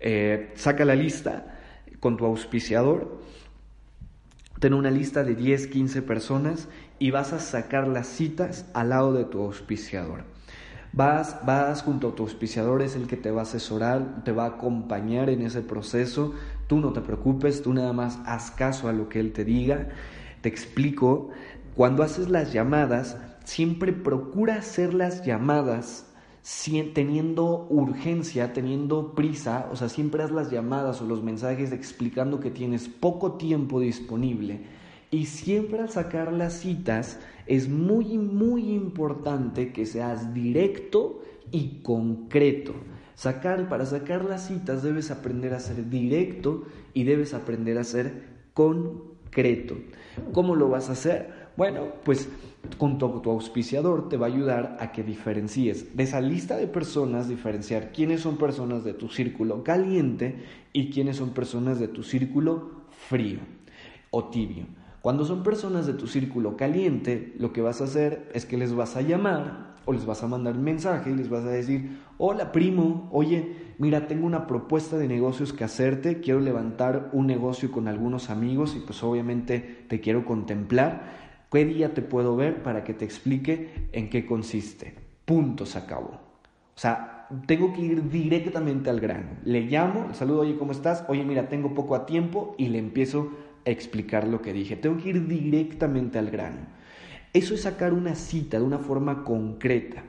[0.00, 1.58] Eh, saca la lista
[2.00, 3.20] con tu auspiciador,
[4.60, 6.68] ten una lista de 10, 15 personas
[6.98, 10.24] y vas a sacar las citas al lado de tu auspiciador.
[10.92, 14.44] Vas, vas junto a tu auspiciador, es el que te va a asesorar, te va
[14.44, 16.32] a acompañar en ese proceso.
[16.66, 19.88] Tú no te preocupes, tú nada más haz caso a lo que él te diga.
[20.40, 21.30] Te explico,
[21.74, 26.07] cuando haces las llamadas, siempre procura hacer las llamadas
[26.94, 32.50] teniendo urgencia, teniendo prisa, o sea, siempre haz las llamadas o los mensajes explicando que
[32.50, 34.60] tienes poco tiempo disponible
[35.10, 42.74] y siempre al sacar las citas es muy, muy importante que seas directo y concreto.
[43.14, 48.38] Sacar, para sacar las citas debes aprender a ser directo y debes aprender a ser
[48.52, 49.76] concreto.
[50.32, 51.48] ¿Cómo lo vas a hacer?
[51.56, 52.28] Bueno, pues
[52.78, 57.28] con tu, auspiciador te va a ayudar a que diferencies de esa lista de personas,
[57.28, 62.70] diferenciar quiénes son personas de tu círculo caliente y quiénes son personas de tu círculo
[62.90, 63.38] frío
[64.10, 64.66] o tibio.
[65.00, 68.74] Cuando son personas de tu círculo caliente, lo que vas a hacer es que les
[68.74, 71.98] vas a llamar o les vas a mandar un mensaje y les vas a decir,
[72.18, 77.72] hola primo, oye, mira, tengo una propuesta de negocios que hacerte, quiero levantar un negocio
[77.72, 82.84] con algunos amigos y pues obviamente te quiero contemplar ¿Qué día te puedo ver para
[82.84, 84.94] que te explique en qué consiste?
[85.24, 86.10] Punto, se acabó.
[86.10, 89.30] O sea, tengo que ir directamente al grano.
[89.44, 91.04] Le llamo, le saludo, oye, ¿cómo estás?
[91.08, 93.32] Oye, mira, tengo poco a tiempo y le empiezo
[93.66, 94.76] a explicar lo que dije.
[94.76, 96.66] Tengo que ir directamente al grano.
[97.32, 100.04] Eso es sacar una cita de una forma concreta,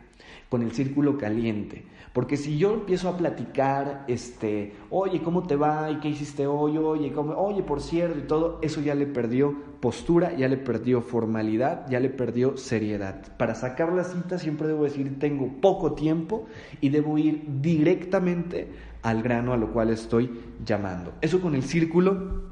[0.49, 1.86] con el círculo caliente.
[2.19, 5.89] Porque si yo empiezo a platicar, este, oye, ¿cómo te va?
[5.89, 6.77] ¿Y qué hiciste hoy?
[6.77, 11.89] Oye, oye, por cierto, y todo, eso ya le perdió postura, ya le perdió formalidad,
[11.89, 13.38] ya le perdió seriedad.
[13.38, 16.45] Para sacar la cita siempre debo decir, tengo poco tiempo
[16.82, 18.67] y debo ir directamente
[19.01, 21.13] al grano a lo cual estoy llamando.
[21.21, 22.49] Eso con el círculo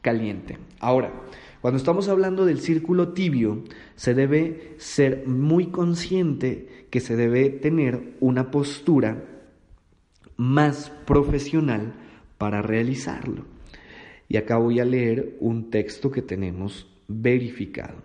[0.00, 0.58] caliente.
[0.80, 1.12] Ahora,
[1.60, 3.62] cuando estamos hablando del círculo tibio,
[3.94, 9.22] se debe ser muy consciente que se debe tener una postura
[10.38, 11.92] más profesional
[12.38, 13.44] para realizarlo.
[14.30, 17.96] Y acá voy a leer un texto que tenemos verificado.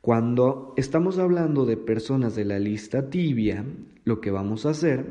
[0.00, 3.64] Cuando estamos hablando de personas de la lista tibia,
[4.04, 5.06] lo que vamos a hacer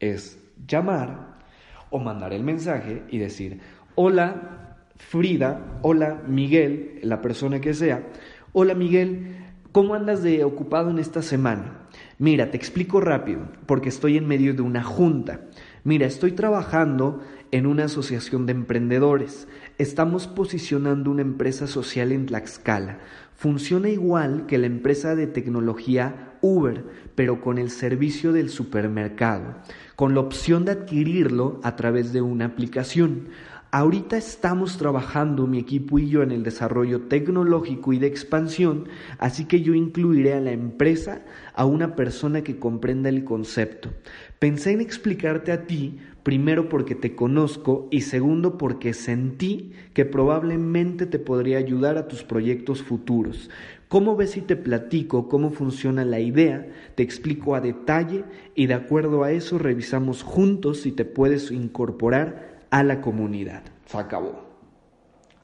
[0.00, 1.44] es llamar
[1.90, 3.60] o mandar el mensaje y decir,
[3.94, 8.04] hola, Frida, hola Miguel, la persona que sea,
[8.52, 9.43] hola Miguel,
[9.74, 11.88] ¿cómo andas de ocupado en esta semana?
[12.16, 15.40] Mira, te explico rápido, porque estoy en medio de una junta.
[15.82, 19.48] Mira, estoy trabajando en una asociación de emprendedores.
[19.76, 23.00] Estamos posicionando una empresa social en Tlaxcala.
[23.34, 26.84] Funciona igual que la empresa de tecnología Uber,
[27.16, 29.56] pero con el servicio del supermercado,
[29.96, 33.30] con la opción de adquirirlo a través de una aplicación.
[33.76, 38.86] Ahorita estamos trabajando mi equipo y yo en el desarrollo tecnológico y de expansión,
[39.18, 41.22] así que yo incluiré a la empresa
[41.54, 43.90] a una persona que comprenda el concepto.
[44.38, 51.06] Pensé en explicarte a ti, primero porque te conozco y segundo porque sentí que probablemente
[51.06, 53.50] te podría ayudar a tus proyectos futuros.
[53.88, 56.64] ¿Cómo ves si te platico cómo funciona la idea?
[56.94, 62.53] Te explico a detalle y de acuerdo a eso revisamos juntos si te puedes incorporar
[62.74, 63.62] a la comunidad.
[63.86, 64.42] Se acabó.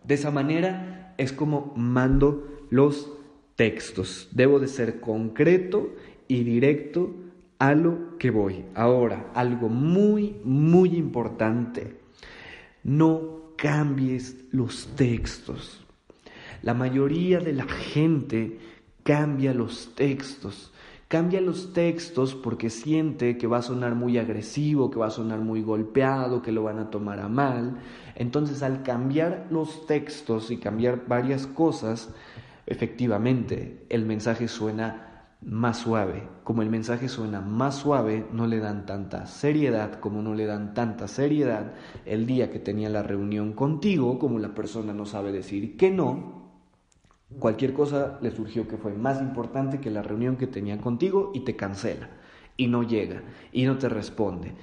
[0.02, 3.08] De esa manera es como mando los
[3.54, 4.28] textos.
[4.32, 5.94] Debo de ser concreto
[6.26, 7.14] y directo
[7.60, 8.64] a lo que voy.
[8.74, 12.00] Ahora, algo muy, muy importante.
[12.82, 15.86] No cambies los textos.
[16.62, 18.58] La mayoría de la gente
[19.04, 20.69] cambia los textos
[21.10, 25.40] cambia los textos porque siente que va a sonar muy agresivo, que va a sonar
[25.40, 27.78] muy golpeado, que lo van a tomar a mal.
[28.14, 32.10] Entonces al cambiar los textos y cambiar varias cosas,
[32.64, 36.28] efectivamente el mensaje suena más suave.
[36.44, 40.74] Como el mensaje suena más suave, no le dan tanta seriedad, como no le dan
[40.74, 41.72] tanta seriedad
[42.04, 46.39] el día que tenía la reunión contigo, como la persona no sabe decir que no,
[47.38, 51.40] cualquier cosa le surgió que fue más importante que la reunión que tenía contigo y
[51.40, 52.08] te cancela
[52.56, 53.22] y no llega
[53.52, 54.54] y no te responde.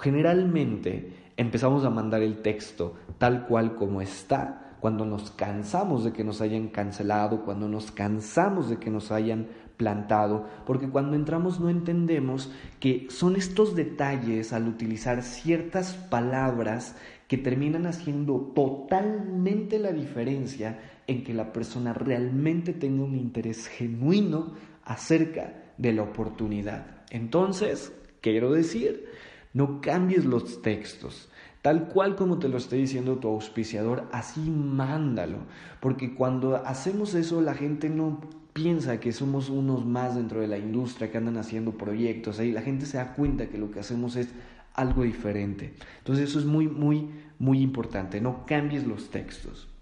[0.00, 6.24] Generalmente empezamos a mandar el texto tal cual como está cuando nos cansamos de que
[6.24, 9.46] nos hayan cancelado, cuando nos cansamos de que nos hayan
[9.78, 16.96] plantado, porque cuando entramos no entendemos que son estos detalles al utilizar ciertas palabras
[17.28, 24.54] que terminan haciendo totalmente la diferencia en que la persona realmente tenga un interés genuino
[24.84, 27.04] acerca de la oportunidad.
[27.10, 29.06] Entonces, quiero decir,
[29.52, 31.30] no cambies los textos.
[31.62, 35.38] Tal cual como te lo esté diciendo tu auspiciador, así mándalo.
[35.80, 38.20] Porque cuando hacemos eso, la gente no
[38.52, 42.62] piensa que somos unos más dentro de la industria que andan haciendo proyectos, ahí la
[42.62, 44.28] gente se da cuenta que lo que hacemos es
[44.74, 45.74] algo diferente.
[45.98, 49.73] Entonces eso es muy, muy, muy importante, no cambies los textos.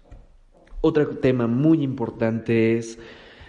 [0.85, 2.99] Otro tema muy importante es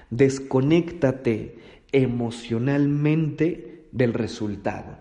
[0.09, 1.59] desconéctate
[1.91, 4.99] emocionalmente del resultado.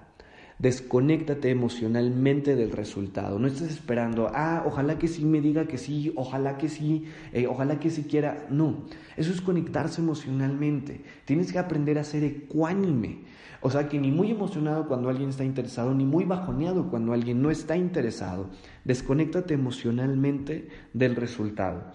[0.58, 3.38] Desconéctate emocionalmente del resultado.
[3.38, 7.46] No estés esperando, ah, ojalá que sí me diga que sí, ojalá que sí, eh,
[7.46, 8.48] ojalá que sí quiera.
[8.50, 11.02] No, eso es conectarse emocionalmente.
[11.26, 13.26] Tienes que aprender a ser ecuánime.
[13.62, 17.44] O sea, que ni muy emocionado cuando alguien está interesado, ni muy bajoneado cuando alguien
[17.44, 18.50] no está interesado.
[18.86, 21.94] Desconéctate emocionalmente del resultado.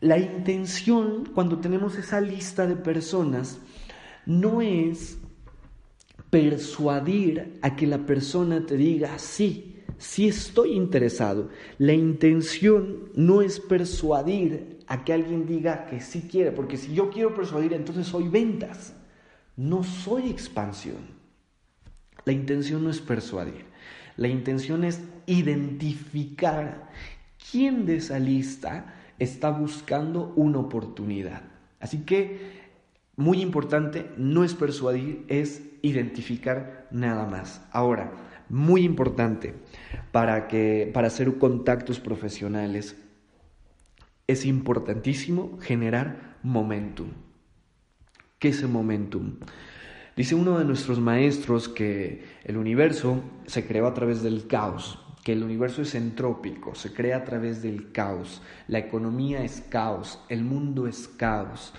[0.00, 3.58] La intención, cuando tenemos esa lista de personas,
[4.24, 5.18] no es
[6.30, 11.50] persuadir a que la persona te diga sí, sí estoy interesado.
[11.78, 17.10] La intención no es persuadir a que alguien diga que sí quiere, porque si yo
[17.10, 18.94] quiero persuadir, entonces soy ventas,
[19.56, 21.20] no soy expansión.
[22.24, 23.66] La intención no es persuadir,
[24.16, 26.90] la intención es identificar
[27.50, 31.42] quién de esa lista está buscando una oportunidad.
[31.78, 32.58] Así que,
[33.16, 37.64] muy importante, no es persuadir, es identificar nada más.
[37.70, 38.12] Ahora,
[38.48, 39.54] muy importante
[40.10, 42.96] para que para hacer contactos profesionales
[44.26, 47.10] es importantísimo generar momentum.
[48.38, 49.36] ¿Qué es el momentum?
[50.16, 54.98] Dice uno de nuestros maestros que el universo se creó a través del caos,
[55.30, 60.18] que el universo es entrópico, se crea a través del caos, la economía es caos,
[60.28, 61.72] el mundo es caos.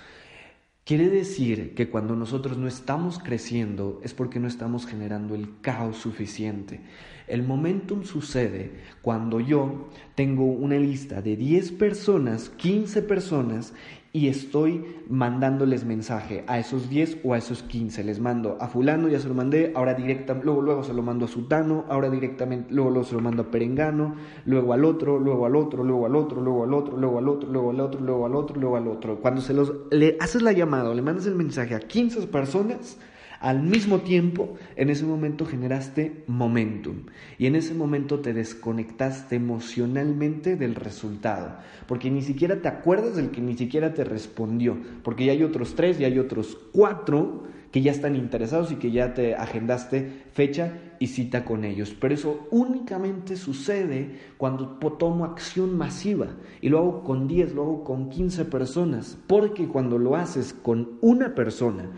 [0.86, 5.98] Quiere decir que cuando nosotros no estamos creciendo es porque no estamos generando el caos
[5.98, 6.80] suficiente.
[7.26, 8.72] El momentum sucede
[9.02, 13.74] cuando yo tengo una lista de 10 personas, 15 personas
[14.14, 18.04] y estoy mandándoles mensaje a esos 10 o a esos 15.
[18.04, 21.24] Les mando a fulano, ya se lo mandé, ahora directamente, luego, luego se lo mando
[21.24, 25.46] a Sutano, ahora directamente, luego, luego se lo mando a Perengano, luego al otro, luego
[25.46, 28.26] al otro, luego al otro, luego al otro, luego al otro, luego al otro, luego
[28.26, 29.20] al otro, luego al otro.
[29.20, 32.98] Cuando se los, le haces la llamada o le mandas el mensaje a 15 personas,
[33.42, 37.06] al mismo tiempo, en ese momento generaste momentum
[37.38, 41.56] y en ese momento te desconectaste emocionalmente del resultado,
[41.88, 45.74] porque ni siquiera te acuerdas del que ni siquiera te respondió, porque ya hay otros
[45.74, 50.74] tres, ya hay otros cuatro que ya están interesados y que ya te agendaste fecha
[51.00, 51.96] y cita con ellos.
[51.98, 54.68] Pero eso únicamente sucede cuando
[54.98, 56.28] tomo acción masiva
[56.60, 60.98] y lo hago con 10, lo hago con 15 personas, porque cuando lo haces con
[61.00, 61.90] una persona,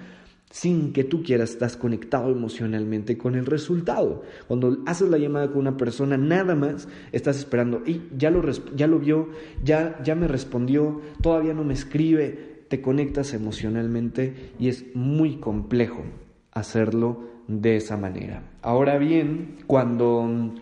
[0.55, 4.22] sin que tú quieras, estás conectado emocionalmente con el resultado.
[4.46, 8.40] Cuando haces la llamada con una persona, nada más estás esperando, y ya lo,
[8.76, 9.30] ya lo vio,
[9.64, 16.05] ya, ya me respondió, todavía no me escribe, te conectas emocionalmente y es muy complejo
[16.52, 18.44] hacerlo de esa manera.
[18.62, 20.55] Ahora bien, cuando,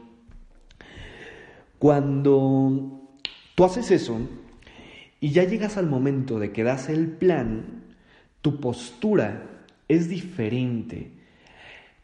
[1.79, 3.11] cuando
[3.55, 4.17] tú haces eso
[5.21, 7.83] y ya llegas al momento de que das el plan,
[8.41, 9.51] tu postura
[9.95, 11.13] es diferente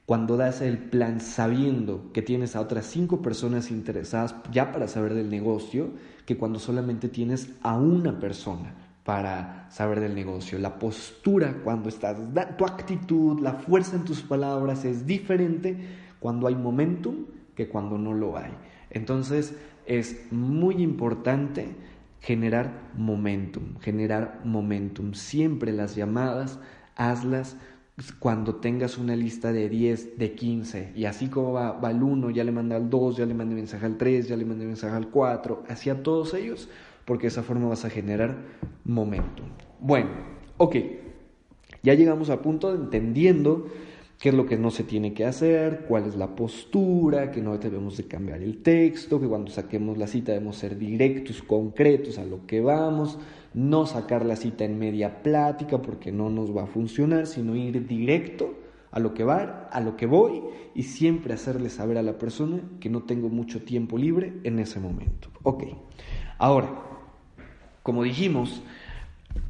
[0.05, 5.15] cuando das el plan sabiendo que tienes a otras cinco personas interesadas ya para saber
[5.15, 5.91] del negocio
[6.25, 8.75] que cuando solamente tienes a una persona
[9.05, 10.59] para saber del negocio.
[10.59, 12.19] La postura cuando estás,
[12.57, 15.77] tu actitud, la fuerza en tus palabras es diferente
[16.21, 18.53] cuando hay momentum que cuando no lo hay.
[18.91, 19.55] Entonces
[19.87, 21.75] es muy importante
[22.21, 25.15] generar momentum, generar momentum.
[25.15, 26.59] Siempre las llamadas
[26.99, 27.57] hazlas
[28.19, 32.31] cuando tengas una lista de 10, de 15, y así como va, va el 1,
[32.31, 34.95] ya le manda al 2, ya le manda mensaje al 3, ya le manda mensaje
[34.95, 36.69] al 4, así a todos ellos,
[37.05, 38.39] porque de esa forma vas a generar
[38.85, 39.47] momentum.
[39.81, 40.11] Bueno,
[40.59, 40.77] ok.
[41.83, 43.69] Ya llegamos al punto de entendiendo
[44.19, 47.57] qué es lo que no se tiene que hacer, cuál es la postura, que no
[47.57, 52.25] debemos de cambiar el texto, que cuando saquemos la cita debemos ser directos, concretos a
[52.25, 53.19] lo que vamos,
[53.55, 57.87] no sacar la cita en media plática porque no nos va a funcionar, sino ir
[57.87, 58.55] directo
[58.91, 60.43] a lo que va, a lo que voy
[60.75, 64.81] y siempre hacerle saber a la persona que no tengo mucho tiempo libre en ese
[64.81, 65.29] momento.
[65.45, 65.65] Ok,
[66.39, 66.83] ahora,
[67.85, 68.63] como dijimos,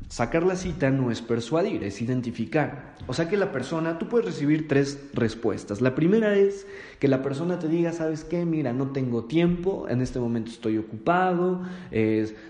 [0.09, 2.95] Sacar la cita no es persuadir, es identificar.
[3.07, 5.83] O sea que la persona, tú puedes recibir tres respuestas.
[5.83, 6.67] La primera es
[6.99, 8.47] que la persona te diga, ¿sabes qué?
[8.47, 11.63] Mira, no tengo tiempo, en este momento estoy ocupado,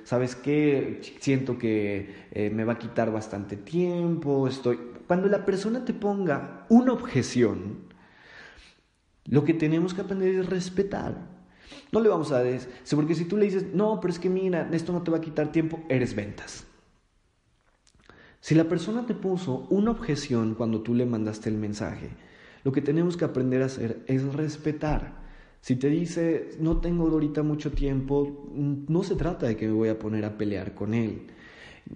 [0.04, 1.00] ¿sabes qué?
[1.18, 4.78] Siento que eh, me va a quitar bastante tiempo, estoy...
[5.08, 7.78] Cuando la persona te ponga una objeción,
[9.24, 11.26] lo que tenemos que aprender es respetar.
[11.90, 14.68] No le vamos a decir, porque si tú le dices, no, pero es que mira,
[14.72, 16.67] esto no te va a quitar tiempo, eres ventas.
[18.48, 22.08] Si la persona te puso una objeción cuando tú le mandaste el mensaje,
[22.64, 25.18] lo que tenemos que aprender a hacer es respetar.
[25.60, 29.90] Si te dice, no tengo ahorita mucho tiempo, no se trata de que me voy
[29.90, 31.26] a poner a pelear con él,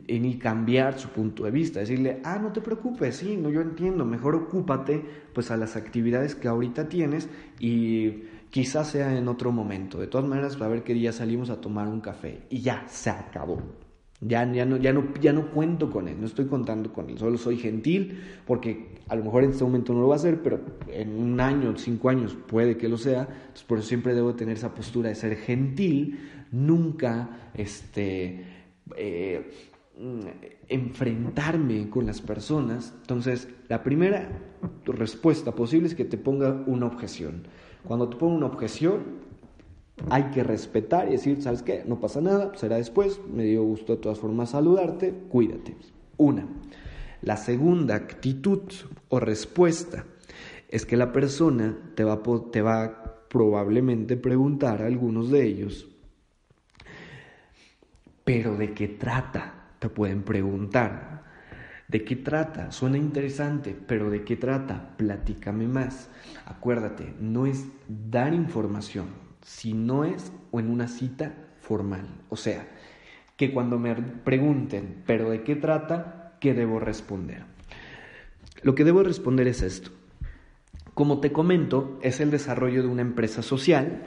[0.06, 4.04] ni cambiar su punto de vista, decirle, ah, no te preocupes, sí, no, yo entiendo,
[4.04, 7.30] mejor ocúpate pues a las actividades que ahorita tienes
[7.60, 9.98] y quizás sea en otro momento.
[9.98, 13.08] De todas maneras, a ver qué día salimos a tomar un café y ya, se
[13.08, 13.81] acabó.
[14.24, 17.18] Ya, ya, no, ya, no, ya no cuento con él, no estoy contando con él,
[17.18, 20.42] solo soy gentil, porque a lo mejor en este momento no lo va a hacer,
[20.42, 24.34] pero en un año, cinco años puede que lo sea, entonces por eso siempre debo
[24.34, 26.20] tener esa postura de ser gentil,
[26.52, 28.44] nunca este,
[28.96, 29.50] eh,
[30.68, 32.94] enfrentarme con las personas.
[33.02, 34.28] Entonces, la primera
[34.84, 37.46] respuesta posible es que te ponga una objeción.
[37.84, 39.02] Cuando te ponga una objeción,
[40.10, 41.84] hay que respetar y decir, ¿sabes qué?
[41.86, 45.76] No pasa nada, será después, me dio gusto de todas formas saludarte, cuídate.
[46.16, 46.46] Una.
[47.22, 48.62] La segunda actitud
[49.08, 50.04] o respuesta
[50.68, 55.88] es que la persona te va, te va probablemente preguntar a algunos de ellos,
[58.24, 59.74] pero ¿de qué trata?
[59.78, 61.22] Te pueden preguntar.
[61.88, 62.72] ¿De qué trata?
[62.72, 64.96] Suena interesante, pero ¿de qué trata?
[64.96, 66.08] Platícame más.
[66.46, 69.06] Acuérdate, no es dar información,
[69.42, 72.06] si no es o en una cita formal.
[72.28, 72.66] O sea,
[73.36, 76.36] que cuando me pregunten, pero ¿de qué trata?
[76.40, 77.44] ¿Qué debo responder?
[78.62, 79.90] Lo que debo responder es esto.
[80.94, 84.04] Como te comento, es el desarrollo de una empresa social,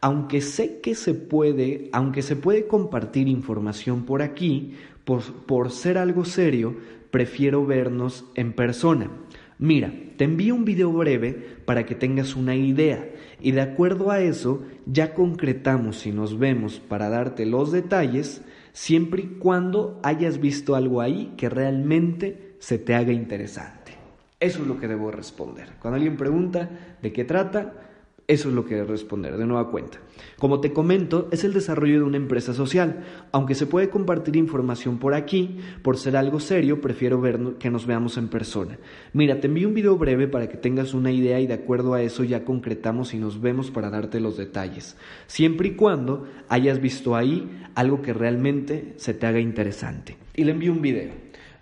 [0.00, 5.98] aunque sé que se puede, aunque se puede compartir información por aquí, por, por ser
[5.98, 6.76] algo serio,
[7.10, 9.10] prefiero vernos en persona.
[9.58, 11.32] Mira, te envío un video breve
[11.64, 13.08] para que tengas una idea
[13.40, 18.42] y de acuerdo a eso ya concretamos si nos vemos para darte los detalles
[18.72, 23.92] siempre y cuando hayas visto algo ahí que realmente se te haga interesante.
[24.38, 25.70] Eso es lo que debo responder.
[25.80, 26.70] Cuando alguien pregunta
[27.02, 27.87] de qué trata,
[28.28, 29.98] eso es lo que responder, de nueva cuenta.
[30.38, 33.04] Como te comento, es el desarrollo de una empresa social.
[33.32, 37.86] Aunque se puede compartir información por aquí, por ser algo serio, prefiero ver que nos
[37.86, 38.78] veamos en persona.
[39.14, 42.02] Mira, te envío un video breve para que tengas una idea y de acuerdo a
[42.02, 44.98] eso ya concretamos y nos vemos para darte los detalles.
[45.26, 50.18] Siempre y cuando hayas visto ahí algo que realmente se te haga interesante.
[50.36, 51.12] Y le envío un video.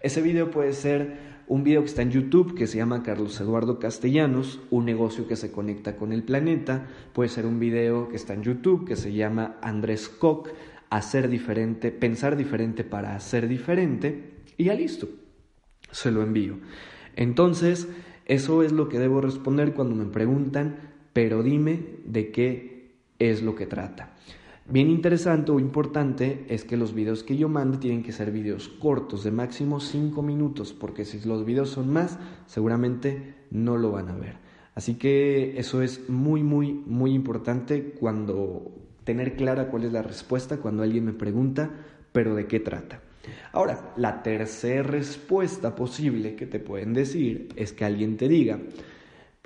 [0.01, 3.78] Ese video puede ser un video que está en YouTube que se llama Carlos Eduardo
[3.78, 6.88] Castellanos, un negocio que se conecta con el planeta.
[7.12, 10.49] Puede ser un video que está en YouTube que se llama Andrés Koch,
[10.90, 14.34] hacer diferente, pensar diferente para hacer diferente.
[14.57, 15.09] Y ya listo,
[15.92, 16.59] se lo envío.
[17.14, 17.88] Entonces,
[18.24, 23.55] eso es lo que debo responder cuando me preguntan, pero dime de qué es lo
[23.55, 24.16] que trata.
[24.69, 28.69] Bien interesante o importante es que los videos que yo mande tienen que ser videos
[28.69, 34.09] cortos, de máximo 5 minutos, porque si los videos son más, seguramente no lo van
[34.09, 34.39] a ver.
[34.75, 38.73] Así que eso es muy, muy, muy importante cuando
[39.05, 41.71] tener clara cuál es la respuesta cuando alguien me pregunta,
[42.11, 43.01] pero de qué trata.
[43.53, 48.59] Ahora, la tercera respuesta posible que te pueden decir es que alguien te diga,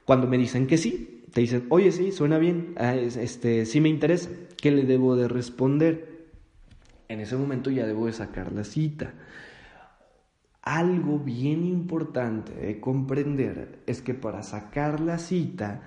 [0.06, 3.88] cuando me dicen que sí, te dicen, oye, sí, suena bien, ah, este, sí me
[3.88, 4.30] interesa,
[4.60, 6.28] ¿qué le debo de responder?
[7.08, 9.14] En ese momento ya debo de sacar la cita.
[10.62, 15.82] Algo bien importante de comprender es que para sacar la cita,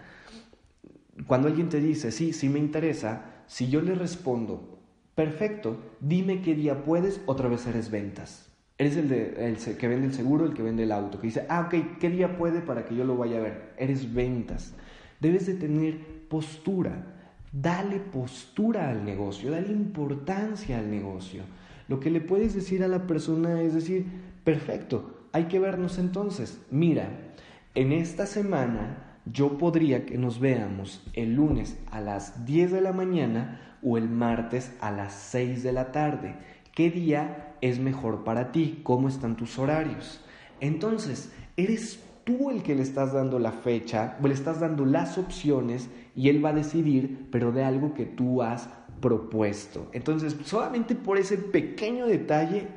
[1.27, 4.79] cuando alguien te dice, sí, sí me interesa, si yo le respondo,
[5.15, 8.49] perfecto, dime qué día puedes, otra vez eres ventas.
[8.79, 11.45] Eres el, de, el que vende el seguro, el que vende el auto, que dice,
[11.47, 13.73] ah, ok, ¿qué día puede para que yo lo vaya a ver?
[13.77, 14.73] Eres ventas.
[15.19, 17.12] Debes de tener postura.
[17.53, 21.43] Dale postura al negocio, dale importancia al negocio.
[21.87, 24.07] Lo que le puedes decir a la persona es decir,
[24.43, 26.59] perfecto, hay que vernos entonces.
[26.71, 27.35] Mira,
[27.75, 32.91] en esta semana yo podría que nos veamos el lunes a las 10 de la
[32.91, 36.35] mañana o el martes a las 6 de la tarde.
[36.73, 38.81] ¿Qué día es mejor para ti?
[38.81, 40.21] ¿Cómo están tus horarios?
[40.59, 45.17] Entonces, eres tú el que le estás dando la fecha, o le estás dando las
[45.17, 48.69] opciones y él va a decidir, pero de algo que tú has
[49.01, 49.89] propuesto.
[49.91, 52.67] Entonces, solamente por ese pequeño detalle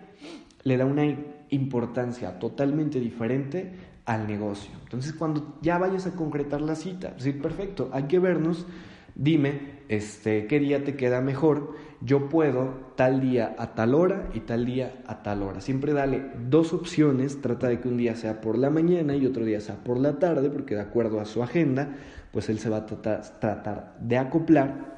[0.64, 1.04] le da una
[1.50, 3.72] importancia totalmente diferente
[4.04, 4.72] al negocio.
[4.82, 8.66] Entonces, cuando ya vayas a concretar la cita, decir, perfecto, hay que vernos,
[9.14, 14.40] dime este, qué día te queda mejor, yo puedo tal día a tal hora y
[14.40, 15.60] tal día a tal hora.
[15.60, 19.44] Siempre dale dos opciones, trata de que un día sea por la mañana y otro
[19.44, 21.96] día sea por la tarde, porque de acuerdo a su agenda,
[22.32, 24.96] pues él se va a tratar, de acoplar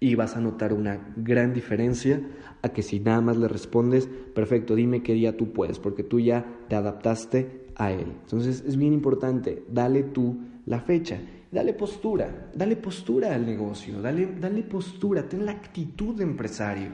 [0.00, 2.20] y vas a notar una gran diferencia
[2.62, 6.18] a que si nada más le respondes, perfecto, dime qué día tú puedes, porque tú
[6.18, 8.12] ya te adaptaste a él.
[8.22, 11.20] Entonces es bien importante, dale tú la fecha,
[11.52, 16.92] dale postura, dale postura al negocio, dale, dale postura, ten la actitud de empresario.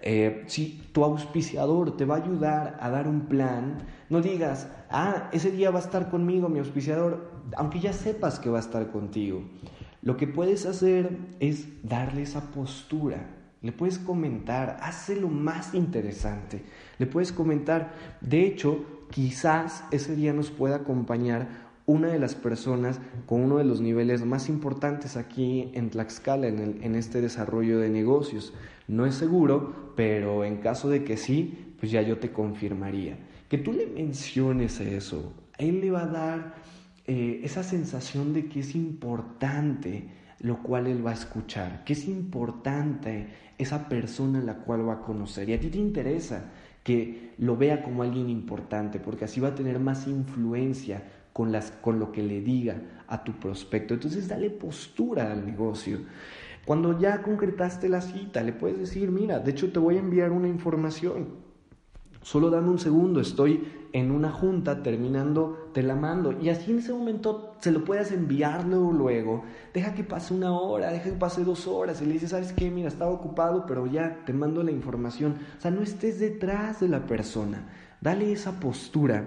[0.00, 3.78] Eh, si tu auspiciador te va a ayudar a dar un plan,
[4.08, 8.48] no digas, ah, ese día va a estar conmigo mi auspiciador, aunque ya sepas que
[8.48, 9.42] va a estar contigo.
[10.00, 13.34] Lo que puedes hacer es darle esa postura.
[13.60, 14.78] Le puedes comentar,
[15.20, 16.62] lo más interesante.
[16.98, 23.00] Le puedes comentar, de hecho, quizás ese día nos pueda acompañar una de las personas
[23.24, 27.78] con uno de los niveles más importantes aquí en Tlaxcala, en, el, en este desarrollo
[27.78, 28.52] de negocios.
[28.88, 33.16] No es seguro, pero en caso de que sí, pues ya yo te confirmaría.
[33.48, 36.54] Que tú le menciones eso, él le va a dar
[37.06, 40.10] eh, esa sensación de que es importante
[40.40, 44.94] lo cual él va a escuchar, que es importante esa persona a la cual va
[44.94, 45.48] a conocer.
[45.48, 46.44] Y a ti te interesa
[46.84, 51.02] que lo vea como alguien importante, porque así va a tener más influencia
[51.38, 53.94] con, las, con lo que le diga a tu prospecto.
[53.94, 56.00] Entonces dale postura al negocio.
[56.64, 60.32] Cuando ya concretaste la cita, le puedes decir, mira, de hecho te voy a enviar
[60.32, 61.48] una información
[62.22, 66.32] Solo dame un segundo, estoy en una junta terminando, te la mando.
[66.38, 69.44] Y así en ese momento se lo puedes enviar luego, luego.
[69.72, 72.02] Deja que pase una hora, deja que pase dos horas.
[72.02, 72.70] Y le dices, ¿sabes qué?
[72.70, 75.36] Mira, estaba ocupado, pero ya te mando la información.
[75.56, 77.66] O sea, no estés detrás de la persona.
[78.00, 79.24] Dale esa postura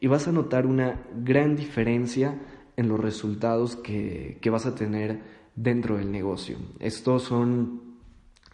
[0.00, 2.38] y vas a notar una gran diferencia
[2.76, 5.20] en los resultados que, que vas a tener
[5.54, 6.56] dentro del negocio.
[6.78, 7.82] Estos son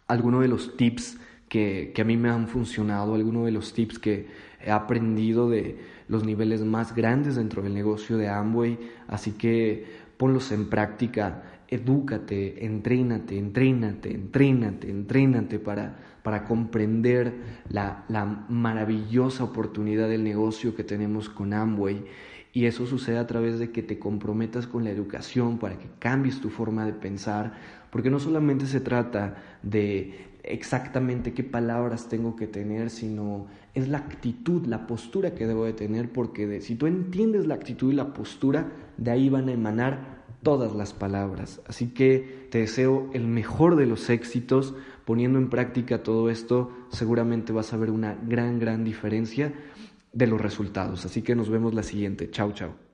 [0.08, 1.18] algunos de los tips
[1.48, 4.26] que, a mí me han funcionado, algunos de los tips que
[4.64, 5.78] he aprendido de
[6.08, 8.78] los niveles más grandes dentro del negocio de Amway,
[9.08, 9.84] así que
[10.16, 17.34] ponlos en práctica, edúcate, entrénate, entrénate, entrénate, entrénate para, para comprender
[17.68, 22.04] la, la maravillosa oportunidad del negocio que tenemos con Amway.
[22.52, 26.40] Y eso sucede a través de que te comprometas con la educación para que cambies
[26.40, 27.52] tu forma de pensar,
[27.90, 33.98] porque no solamente se trata de exactamente qué palabras tengo que tener, sino es la
[33.98, 38.12] actitud, la postura que debo de tener, porque si tú entiendes la actitud y la
[38.12, 41.60] postura, de ahí van a emanar todas las palabras.
[41.68, 44.74] Así que te deseo el mejor de los éxitos,
[45.06, 49.54] poniendo en práctica todo esto, seguramente vas a ver una gran, gran diferencia
[50.12, 51.06] de los resultados.
[51.06, 52.28] Así que nos vemos la siguiente.
[52.30, 52.85] Chao, chao.